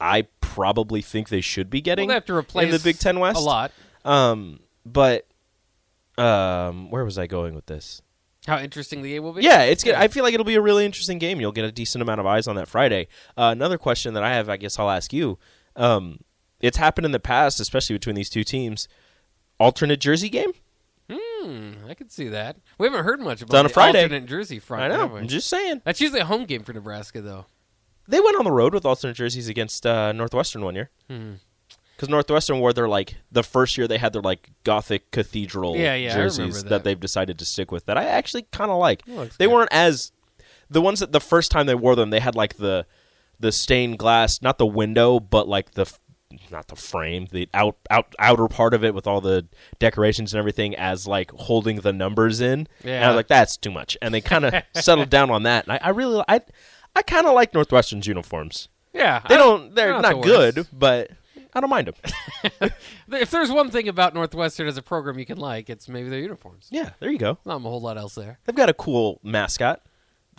I 0.00 0.28
probably 0.40 1.02
think 1.02 1.28
they 1.28 1.40
should 1.40 1.70
be 1.70 1.78
Well, 1.78 1.82
getting 1.82 2.08
they 2.08 2.14
have 2.14 2.26
to 2.26 2.34
replace 2.34 2.66
in 2.66 2.70
the 2.70 2.78
Big 2.78 2.98
Ten 2.98 3.18
West 3.18 3.38
a 3.38 3.42
lot. 3.42 3.72
Um, 4.04 4.60
but 4.92 5.26
um, 6.16 6.90
where 6.90 7.04
was 7.04 7.18
I 7.18 7.26
going 7.26 7.54
with 7.54 7.66
this? 7.66 8.02
How 8.46 8.58
interesting 8.58 9.02
the 9.02 9.10
game 9.10 9.22
will 9.22 9.32
be. 9.34 9.42
Yeah, 9.42 9.62
it's 9.62 9.84
good. 9.84 9.94
I 9.94 10.08
feel 10.08 10.24
like 10.24 10.32
it'll 10.32 10.44
be 10.44 10.54
a 10.54 10.60
really 10.60 10.84
interesting 10.84 11.18
game. 11.18 11.40
You'll 11.40 11.52
get 11.52 11.64
a 11.64 11.72
decent 11.72 12.00
amount 12.02 12.20
of 12.20 12.26
eyes 12.26 12.46
on 12.46 12.56
that 12.56 12.66
Friday. 12.68 13.08
Uh, 13.36 13.50
another 13.52 13.76
question 13.78 14.14
that 14.14 14.22
I 14.22 14.32
have, 14.32 14.48
I 14.48 14.56
guess 14.56 14.78
I'll 14.78 14.90
ask 14.90 15.12
you. 15.12 15.38
Um, 15.76 16.20
it's 16.60 16.78
happened 16.78 17.04
in 17.04 17.12
the 17.12 17.20
past, 17.20 17.60
especially 17.60 17.94
between 17.96 18.16
these 18.16 18.30
two 18.30 18.44
teams. 18.44 18.88
Alternate 19.60 20.00
jersey 20.00 20.28
game? 20.28 20.52
Hmm, 21.10 21.72
I 21.88 21.94
could 21.94 22.10
see 22.10 22.28
that. 22.28 22.56
We 22.78 22.86
haven't 22.86 23.04
heard 23.04 23.20
much 23.20 23.42
about 23.42 23.58
on 23.58 23.66
a 23.66 23.68
Friday. 23.68 24.02
alternate 24.02 24.26
jersey 24.26 24.58
front. 24.58 24.84
I 24.84 24.96
know. 24.96 25.16
I'm 25.16 25.28
just 25.28 25.48
saying. 25.48 25.82
That's 25.84 26.00
usually 26.00 26.20
a 26.20 26.24
home 26.26 26.44
game 26.44 26.62
for 26.62 26.72
Nebraska, 26.72 27.20
though. 27.20 27.46
They 28.06 28.20
went 28.20 28.38
on 28.38 28.44
the 28.44 28.52
road 28.52 28.72
with 28.72 28.86
alternate 28.86 29.14
jerseys 29.14 29.48
against 29.48 29.84
uh, 29.86 30.12
Northwestern 30.12 30.62
one 30.64 30.74
year. 30.74 30.90
Hmm. 31.10 31.34
Because 31.98 32.08
Northwestern 32.08 32.60
wore 32.60 32.72
their 32.72 32.88
like 32.88 33.16
the 33.32 33.42
first 33.42 33.76
year 33.76 33.88
they 33.88 33.98
had 33.98 34.12
their 34.12 34.22
like 34.22 34.50
Gothic 34.62 35.10
cathedral 35.10 35.76
Yeah, 35.76 35.96
yeah, 35.96 36.14
jerseys 36.14 36.62
that. 36.62 36.68
that. 36.68 36.84
they've 36.84 37.00
decided 37.00 37.40
to 37.40 37.44
stick 37.44 37.72
with. 37.72 37.86
That 37.86 37.98
I 37.98 38.04
actually 38.04 38.42
kind 38.52 38.70
of 38.70 38.78
like. 38.78 39.04
They 39.04 39.46
good. 39.46 39.48
weren't 39.52 39.72
as 39.72 40.12
the 40.70 40.80
ones 40.80 41.00
that 41.00 41.10
the 41.10 41.18
first 41.20 41.50
time 41.50 41.66
they 41.66 41.74
wore 41.74 41.96
them 41.96 42.10
they 42.10 42.20
had 42.20 42.36
like 42.36 42.56
the 42.58 42.86
the 43.40 43.50
stained 43.50 43.98
glass, 43.98 44.40
not 44.42 44.58
the 44.58 44.66
window, 44.66 45.18
but 45.18 45.48
like 45.48 45.72
the 45.72 45.92
not 46.52 46.68
the 46.68 46.76
frame, 46.76 47.26
the 47.32 47.48
out 47.52 47.76
out 47.90 48.14
outer 48.20 48.46
part 48.46 48.74
of 48.74 48.84
it 48.84 48.94
with 48.94 49.08
all 49.08 49.20
the 49.20 49.46
decorations 49.80 50.32
and 50.32 50.38
everything 50.38 50.76
as 50.76 51.06
like 51.08 51.32
holding 51.32 51.80
the 51.80 51.92
numbers 51.92 52.40
in. 52.40 52.68
And 52.84 53.04
I 53.04 53.08
was 53.08 53.16
like, 53.16 53.28
that's 53.28 53.56
too 53.56 53.72
much. 53.72 53.96
And 54.00 54.14
they 54.14 54.20
kind 54.20 54.44
of 54.44 54.54
settled 54.74 55.10
down 55.10 55.30
on 55.30 55.42
that. 55.44 55.64
And 55.66 55.72
I, 55.72 55.80
I 55.82 55.88
really 55.90 56.22
I 56.28 56.42
I 56.94 57.02
kind 57.02 57.26
of 57.26 57.34
like 57.34 57.54
Northwestern's 57.54 58.06
uniforms. 58.06 58.68
Yeah, 58.94 59.20
They 59.28 59.34
I 59.34 59.38
don't. 59.38 59.74
They're 59.74 59.92
not 59.92 60.02
not, 60.02 60.22
the 60.22 60.26
good, 60.26 60.66
but 60.72 61.10
I 61.54 61.60
don't 61.60 61.70
mind 61.70 61.88
them. 61.88 62.70
If 63.10 63.30
there's 63.30 63.50
one 63.50 63.70
thing 63.70 63.88
about 63.88 64.14
Northwestern 64.14 64.66
as 64.68 64.76
a 64.76 64.82
program 64.82 65.18
you 65.18 65.24
can 65.24 65.38
like, 65.38 65.70
it's 65.70 65.88
maybe 65.88 66.08
their 66.10 66.20
uniforms. 66.20 66.68
yeah, 66.70 66.90
there 67.00 67.10
you 67.10 67.18
go. 67.18 67.38
Not 67.46 67.56
a 67.56 67.60
whole 67.60 67.80
lot 67.80 67.96
else 67.96 68.14
there. 68.14 68.38
They've 68.44 68.54
got 68.54 68.68
a 68.68 68.74
cool 68.74 69.18
mascot. 69.22 69.80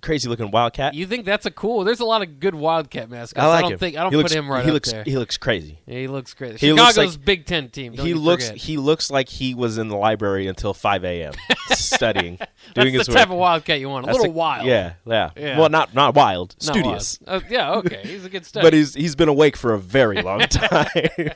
Crazy 0.02 0.28
looking 0.30 0.52
Wildcat. 0.52 0.94
You 0.94 1.06
think 1.06 1.26
that's 1.26 1.46
a 1.46 1.52
cool? 1.52 1.84
There's 1.84 2.00
a 2.00 2.06
lot 2.06 2.22
of 2.22 2.40
good 2.40 2.56
Wildcat 2.56 3.10
mascots. 3.10 3.44
I 3.44 3.48
like 3.48 3.62
don't 3.64 3.74
him. 3.74 3.78
think 3.80 3.98
I 3.98 4.04
don't 4.04 4.12
he 4.12 4.18
put 4.18 4.24
looks, 4.24 4.34
him 4.34 4.50
right 4.52 4.64
he 4.64 4.70
up 4.70 4.74
looks, 4.74 4.92
there. 4.92 5.04
He 5.04 5.18
looks 5.18 5.38
crazy. 5.38 5.80
Yeah, 5.86 6.00
he 6.00 6.08
looks 6.08 6.34
great. 6.34 6.58
He 6.60 6.72
looks 6.74 6.90
Chicago's 6.96 7.16
like- 7.18 7.26
Big 7.26 7.46
Ten 7.46 7.70
team. 7.70 7.94
Don't 7.94 8.06
he 8.06 8.14
you 8.14 8.20
looks 8.20 8.48
forget. 8.48 8.62
he 8.62 8.78
looks 8.78 9.12
like 9.12 9.30
he 9.30 9.54
was 9.54 9.78
in 9.78 9.88
the 9.88 9.96
library 9.98 10.48
until 10.48 10.74
5 10.74 11.04
a.m. 11.06 11.34
studying, 11.70 12.38
That's 12.38 12.52
doing 12.76 12.94
the 12.94 13.00
his 13.00 13.08
type 13.08 13.16
work. 13.28 13.30
of 13.30 13.38
Wildcat 13.38 13.80
you 13.80 13.90
want. 13.90 14.06
A 14.06 14.08
That's 14.08 14.18
little 14.20 14.34
the- 14.34 14.38
wild. 14.40 14.66
Yeah, 14.68 14.94
yeah, 15.06 15.30
Yeah. 15.36 15.60
Well, 15.60 15.70
not 15.70 15.94
not 15.94 16.16
wild, 16.16 16.56
Not 16.62 16.76
studious. 16.76 17.20
wild. 17.26 17.44
Uh, 17.44 17.48
yeah, 17.50 17.72
okay. 17.76 18.02
He's 18.04 18.26
a 18.26 18.30
good 18.30 18.46
study. 18.48 18.66
But 18.66 18.74
he's 18.74 18.94
he's 18.94 19.16
been 19.16 19.30
awake 19.30 19.56
for 19.58 19.74
a 19.74 19.80
very 19.80 20.22
long 20.22 20.40
time. 20.50 21.32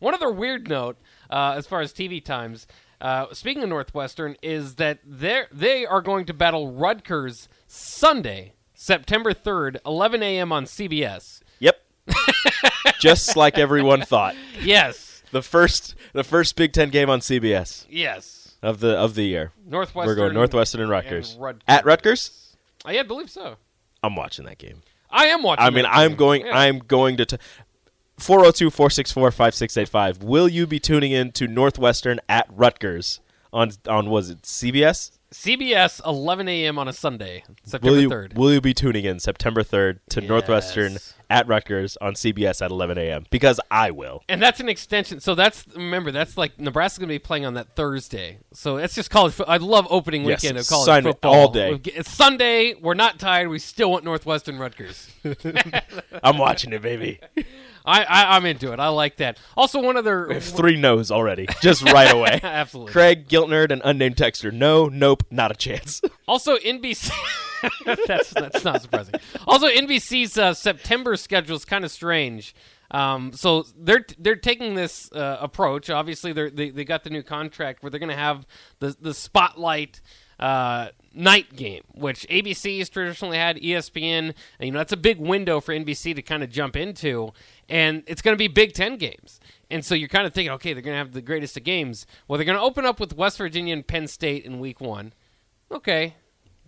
One 0.00 0.14
other 0.14 0.30
weird 0.30 0.68
note, 0.68 0.96
uh, 1.30 1.54
as 1.56 1.66
far 1.66 1.80
as 1.80 1.92
TV 1.92 2.22
times, 2.24 2.66
uh, 3.00 3.26
speaking 3.32 3.62
of 3.62 3.68
Northwestern, 3.68 4.36
is 4.42 4.76
that 4.76 4.98
they 5.04 5.42
they 5.52 5.86
are 5.86 6.00
going 6.02 6.24
to 6.26 6.34
battle 6.34 6.72
Rutgers 6.72 7.48
Sunday, 7.66 8.52
September 8.74 9.32
third, 9.32 9.78
11 9.86 10.22
a.m. 10.22 10.52
on 10.52 10.64
CBS. 10.64 11.40
yep. 11.58 11.82
Just 13.00 13.36
like 13.36 13.58
everyone 13.58 14.02
thought. 14.02 14.34
Yes, 14.62 15.22
The 15.32 15.42
first 15.42 15.94
the 16.12 16.24
first 16.24 16.56
Big 16.56 16.72
10 16.72 16.90
game 16.90 17.10
on 17.10 17.20
CBS 17.20 17.84
yes. 17.90 18.54
of 18.62 18.80
the 18.80 18.96
of 18.96 19.14
the 19.14 19.24
year. 19.24 19.52
Northwestern. 19.66 20.08
We're 20.08 20.14
going 20.14 20.34
Northwestern 20.34 20.80
and 20.80 20.90
Rutgers. 20.90 21.32
and 21.32 21.42
Rutgers. 21.42 21.62
At 21.68 21.84
Rutgers? 21.84 22.56
Oh, 22.84 22.90
yeah, 22.90 23.00
I 23.00 23.02
believe 23.02 23.30
so. 23.30 23.56
I'm 24.02 24.14
watching 24.16 24.44
that 24.46 24.58
game. 24.58 24.82
I 25.10 25.26
am 25.26 25.42
watching. 25.42 25.64
I 25.64 25.70
mean, 25.70 25.82
that 25.82 25.94
I'm 25.96 26.10
game. 26.10 26.16
going 26.16 26.46
Yeah. 26.46 26.56
I'm 26.58 26.78
going 26.78 27.16
to 27.18 27.26
t- 27.26 27.36
402-464-5685. 28.18 30.22
Will 30.22 30.48
you 30.48 30.66
be 30.66 30.78
tuning 30.78 31.12
in 31.12 31.32
to 31.32 31.46
Northwestern 31.46 32.20
at 32.28 32.46
Rutgers 32.50 33.20
on 33.52 33.70
on 33.86 34.10
was 34.10 34.30
it 34.30 34.42
CBS? 34.42 35.12
CBS 35.32 36.00
11 36.06 36.48
a.m. 36.48 36.78
on 36.78 36.88
a 36.88 36.92
Sunday, 36.92 37.42
September 37.64 37.92
Will 37.94 38.00
you 38.00 38.08
3rd. 38.08 38.34
will 38.36 38.52
you 38.52 38.60
be 38.60 38.72
tuning 38.72 39.04
in 39.04 39.18
September 39.20 39.62
3rd 39.62 39.98
to 40.10 40.20
Yes. 40.20 40.28
Northwestern 40.28 40.98
at 41.28 41.46
Rutgers 41.48 41.96
on 42.00 42.14
CBS 42.14 42.62
at 42.64 42.70
11 42.70 42.98
a.m. 42.98 43.26
because 43.30 43.60
I 43.70 43.90
will. 43.90 44.22
And 44.28 44.40
that's 44.40 44.60
an 44.60 44.68
extension. 44.68 45.20
So 45.20 45.34
that's 45.34 45.66
remember 45.74 46.12
that's 46.12 46.36
like 46.36 46.58
Nebraska's 46.58 46.98
gonna 46.98 47.08
be 47.08 47.18
playing 47.18 47.44
on 47.44 47.54
that 47.54 47.74
Thursday. 47.74 48.38
So 48.52 48.76
it's 48.76 48.94
just 48.94 49.10
college. 49.10 49.34
Fo- 49.34 49.44
I 49.44 49.56
love 49.56 49.86
opening 49.90 50.24
Yes, 50.24 50.42
weekend 50.42 50.58
of 50.58 50.66
college 50.66 51.02
football 51.02 51.34
all 51.34 51.50
day. 51.50 51.80
It's 51.84 52.10
Sunday. 52.10 52.74
We're 52.74 52.94
not 52.94 53.18
tired. 53.18 53.48
We 53.48 53.58
still 53.58 53.90
want 53.90 54.04
Northwestern 54.04 54.58
Rutgers. 54.58 55.10
I'm 56.22 56.38
watching 56.38 56.72
it, 56.72 56.82
baby. 56.82 57.20
I, 57.84 58.02
I 58.02 58.36
I'm 58.36 58.44
into 58.46 58.72
it. 58.72 58.80
I 58.80 58.88
like 58.88 59.16
that. 59.16 59.38
Also, 59.56 59.80
one 59.80 59.96
other 59.96 60.26
We 60.28 60.34
have 60.34 60.44
three 60.44 60.76
no's 60.76 61.10
already, 61.10 61.46
just 61.60 61.82
right 61.82 62.12
away. 62.12 62.40
absolutely. 62.42 62.92
Craig, 62.92 63.28
Guilt 63.28 63.48
Nerd, 63.48 63.70
and 63.70 63.80
Unnamed 63.84 64.16
Texter. 64.16 64.52
No, 64.52 64.86
nope, 64.86 65.22
not 65.30 65.50
a 65.50 65.54
chance. 65.54 66.02
Also, 66.26 66.56
NBC. 66.56 67.12
that's 68.06 68.30
that's 68.30 68.64
not 68.64 68.82
surprising. 68.82 69.14
Also, 69.46 69.68
NBC's 69.68 70.38
uh, 70.38 70.54
September 70.54 71.16
schedule 71.16 71.56
is 71.56 71.64
kind 71.64 71.84
of 71.84 71.90
strange. 71.90 72.54
Um, 72.90 73.32
so 73.32 73.64
they're 73.76 74.04
they're 74.18 74.36
taking 74.36 74.74
this 74.74 75.10
uh, 75.12 75.38
approach. 75.40 75.90
Obviously, 75.90 76.32
they 76.32 76.70
they 76.70 76.84
got 76.84 77.04
the 77.04 77.10
new 77.10 77.22
contract 77.22 77.82
where 77.82 77.90
they're 77.90 78.00
going 78.00 78.10
to 78.10 78.16
have 78.16 78.46
the 78.78 78.96
the 79.00 79.14
spotlight 79.14 80.00
uh, 80.38 80.88
night 81.12 81.56
game, 81.56 81.82
which 81.94 82.26
ABC 82.28 82.78
has 82.78 82.88
traditionally 82.88 83.38
had. 83.38 83.56
ESPN, 83.56 84.02
and, 84.28 84.34
you 84.60 84.70
know, 84.70 84.78
that's 84.78 84.92
a 84.92 84.98
big 84.98 85.18
window 85.18 85.60
for 85.60 85.74
NBC 85.74 86.14
to 86.14 86.22
kind 86.22 86.42
of 86.42 86.50
jump 86.50 86.76
into, 86.76 87.32
and 87.68 88.02
it's 88.06 88.22
going 88.22 88.34
to 88.34 88.38
be 88.38 88.48
Big 88.48 88.74
Ten 88.74 88.96
games. 88.96 89.40
And 89.70 89.84
so 89.84 89.94
you're 89.94 90.08
kind 90.08 90.26
of 90.26 90.34
thinking, 90.34 90.52
okay, 90.52 90.72
they're 90.72 90.82
going 90.82 90.94
to 90.94 90.98
have 90.98 91.12
the 91.12 91.22
greatest 91.22 91.56
of 91.56 91.64
games. 91.64 92.06
Well, 92.28 92.38
they're 92.38 92.44
going 92.44 92.58
to 92.58 92.62
open 92.62 92.84
up 92.84 93.00
with 93.00 93.16
West 93.16 93.38
Virginia 93.38 93.72
and 93.72 93.86
Penn 93.86 94.06
State 94.06 94.44
in 94.44 94.60
Week 94.60 94.80
One. 94.80 95.12
Okay. 95.72 96.14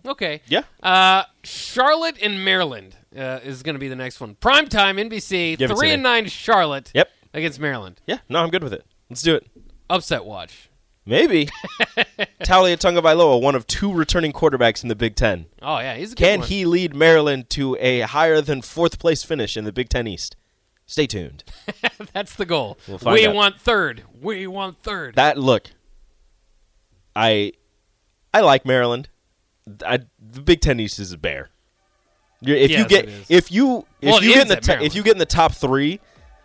Okay. 0.05 0.41
Yeah. 0.47 0.63
Uh, 0.81 1.23
Charlotte 1.43 2.17
and 2.21 2.43
Maryland 2.43 2.95
uh, 3.15 3.39
is 3.43 3.63
going 3.63 3.75
to 3.75 3.79
be 3.79 3.87
the 3.87 3.95
next 3.95 4.19
one. 4.19 4.35
Prime 4.35 4.67
time, 4.67 4.97
NBC. 4.97 5.57
Give 5.57 5.71
three 5.71 5.91
and 5.91 6.03
nine 6.03 6.27
Charlotte. 6.27 6.91
Yep. 6.93 7.09
Against 7.33 7.59
Maryland. 7.59 8.01
Yeah, 8.07 8.17
no, 8.27 8.41
I'm 8.41 8.49
good 8.49 8.63
with 8.63 8.73
it. 8.73 8.85
Let's 9.09 9.21
do 9.21 9.35
it. 9.35 9.45
Upset 9.89 10.25
watch. 10.25 10.69
Maybe. 11.05 11.45
Taulia 12.43 12.77
Tagovailoa, 12.77 13.41
one 13.41 13.55
of 13.55 13.65
two 13.67 13.91
returning 13.91 14.31
quarterbacks 14.31 14.83
in 14.83 14.89
the 14.89 14.95
Big 14.95 15.15
Ten. 15.15 15.45
Oh 15.61 15.79
yeah, 15.79 15.95
he's 15.95 16.13
a 16.13 16.15
good 16.15 16.23
Can 16.23 16.39
one. 16.39 16.47
he 16.49 16.65
lead 16.65 16.93
Maryland 16.95 17.49
to 17.51 17.75
a 17.79 18.01
higher 18.01 18.41
than 18.41 18.61
fourth 18.61 18.99
place 18.99 19.23
finish 19.23 19.57
in 19.57 19.63
the 19.63 19.71
Big 19.71 19.89
Ten 19.89 20.07
East? 20.07 20.35
Stay 20.85 21.05
tuned. 21.05 21.43
That's 22.13 22.35
the 22.35 22.45
goal. 22.45 22.77
We'll 22.87 23.13
we 23.13 23.27
out. 23.27 23.35
want 23.35 23.59
third. 23.59 24.03
We 24.21 24.47
want 24.47 24.81
third. 24.81 25.15
That 25.15 25.37
look, 25.37 25.69
I, 27.15 27.53
I 28.33 28.41
like 28.41 28.65
Maryland. 28.65 29.09
I, 29.85 29.99
the 30.19 30.41
Big 30.41 30.61
Ten 30.61 30.79
East 30.79 30.99
is 30.99 31.11
a 31.11 31.17
bear. 31.17 31.49
If 32.41 32.71
you 32.71 32.85
get 32.87 33.09
if 33.29 33.51
you 33.51 33.85
if 34.01 34.09
Well, 34.11 34.23
you 34.23 34.33
get 34.33 34.43
in 34.43 34.47
the 34.47 34.83
if 34.83 34.95
you 34.95 35.03
get 35.03 35.11
in 35.13 35.17
the 35.17 35.25
top 35.25 35.53
three, 35.53 35.99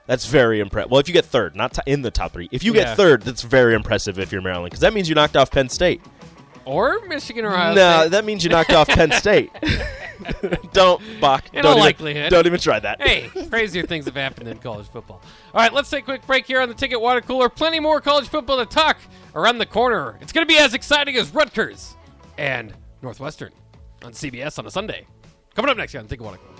that's 0.06 0.26
very 0.26 0.58
impressive. 0.60 0.90
Well, 0.90 0.98
if 1.00 1.06
you 1.08 1.14
get 1.14 1.24
third, 1.24 1.54
not 1.54 1.74
to- 1.74 1.82
in 1.86 2.02
the 2.02 2.10
top 2.10 2.32
three, 2.32 2.48
if 2.50 2.64
you 2.64 2.74
Yeah. 2.74 2.84
get 2.84 2.96
third, 2.96 3.22
that's 3.22 3.42
very 3.42 3.74
impressive 3.74 4.18
if 4.18 4.32
you're 4.32 4.42
Maryland 4.42 4.66
because 4.70 4.80
that 4.80 4.92
means 4.92 5.08
you 5.08 5.14
knocked 5.14 5.36
off 5.36 5.50
Penn 5.52 5.68
State. 5.68 6.00
or 6.64 6.98
Michigan 7.06 7.44
or 7.44 7.52
Ohio 7.54 7.74
no, 7.74 8.00
State. 8.00 8.10
that 8.10 8.24
means 8.24 8.42
you 8.42 8.50
knocked 8.50 8.72
off 8.72 8.88
Penn 8.88 9.12
State. 9.22 9.50
don't 10.72 11.00
Bach. 11.20 11.44
In 11.52 11.62
don't 11.62 11.66
all 11.66 11.72
even, 11.72 11.84
likelihood. 11.84 12.30
don't 12.30 12.46
even 12.46 12.58
try 12.58 12.80
that. 12.80 13.00
hey, 13.00 13.28
crazier 13.50 13.84
things 13.86 14.04
have 14.06 14.14
happened 14.16 14.48
in 14.48 14.58
college 14.58 14.86
football. 14.88 15.20
All 15.54 15.60
right, 15.60 15.72
let's 15.72 15.90
take 15.90 16.02
a 16.02 16.06
quick 16.06 16.26
break 16.26 16.46
here 16.46 16.60
on 16.60 16.68
the 16.68 16.74
Ticket 16.74 17.00
Water 17.00 17.20
Cooler. 17.20 17.48
Plenty 17.48 17.80
more 17.80 18.00
college 18.00 18.28
football 18.28 18.56
to 18.58 18.66
talk 18.66 18.96
around 19.34 19.58
the 19.58 19.66
corner. 19.66 20.16
It's 20.20 20.32
going 20.32 20.46
to 20.46 20.52
be 20.52 20.58
as 20.58 20.74
exciting 20.74 21.16
as 21.16 21.32
Rutgers 21.34 21.94
and 22.38 22.72
Northwestern 23.04 23.52
on 24.02 24.12
CBS 24.12 24.58
on 24.58 24.66
a 24.66 24.70
Sunday. 24.70 25.06
Coming 25.54 25.70
up 25.70 25.76
next 25.76 25.92
here 25.92 26.00
on 26.00 26.08
Water 26.20 26.38
Cooler. 26.38 26.53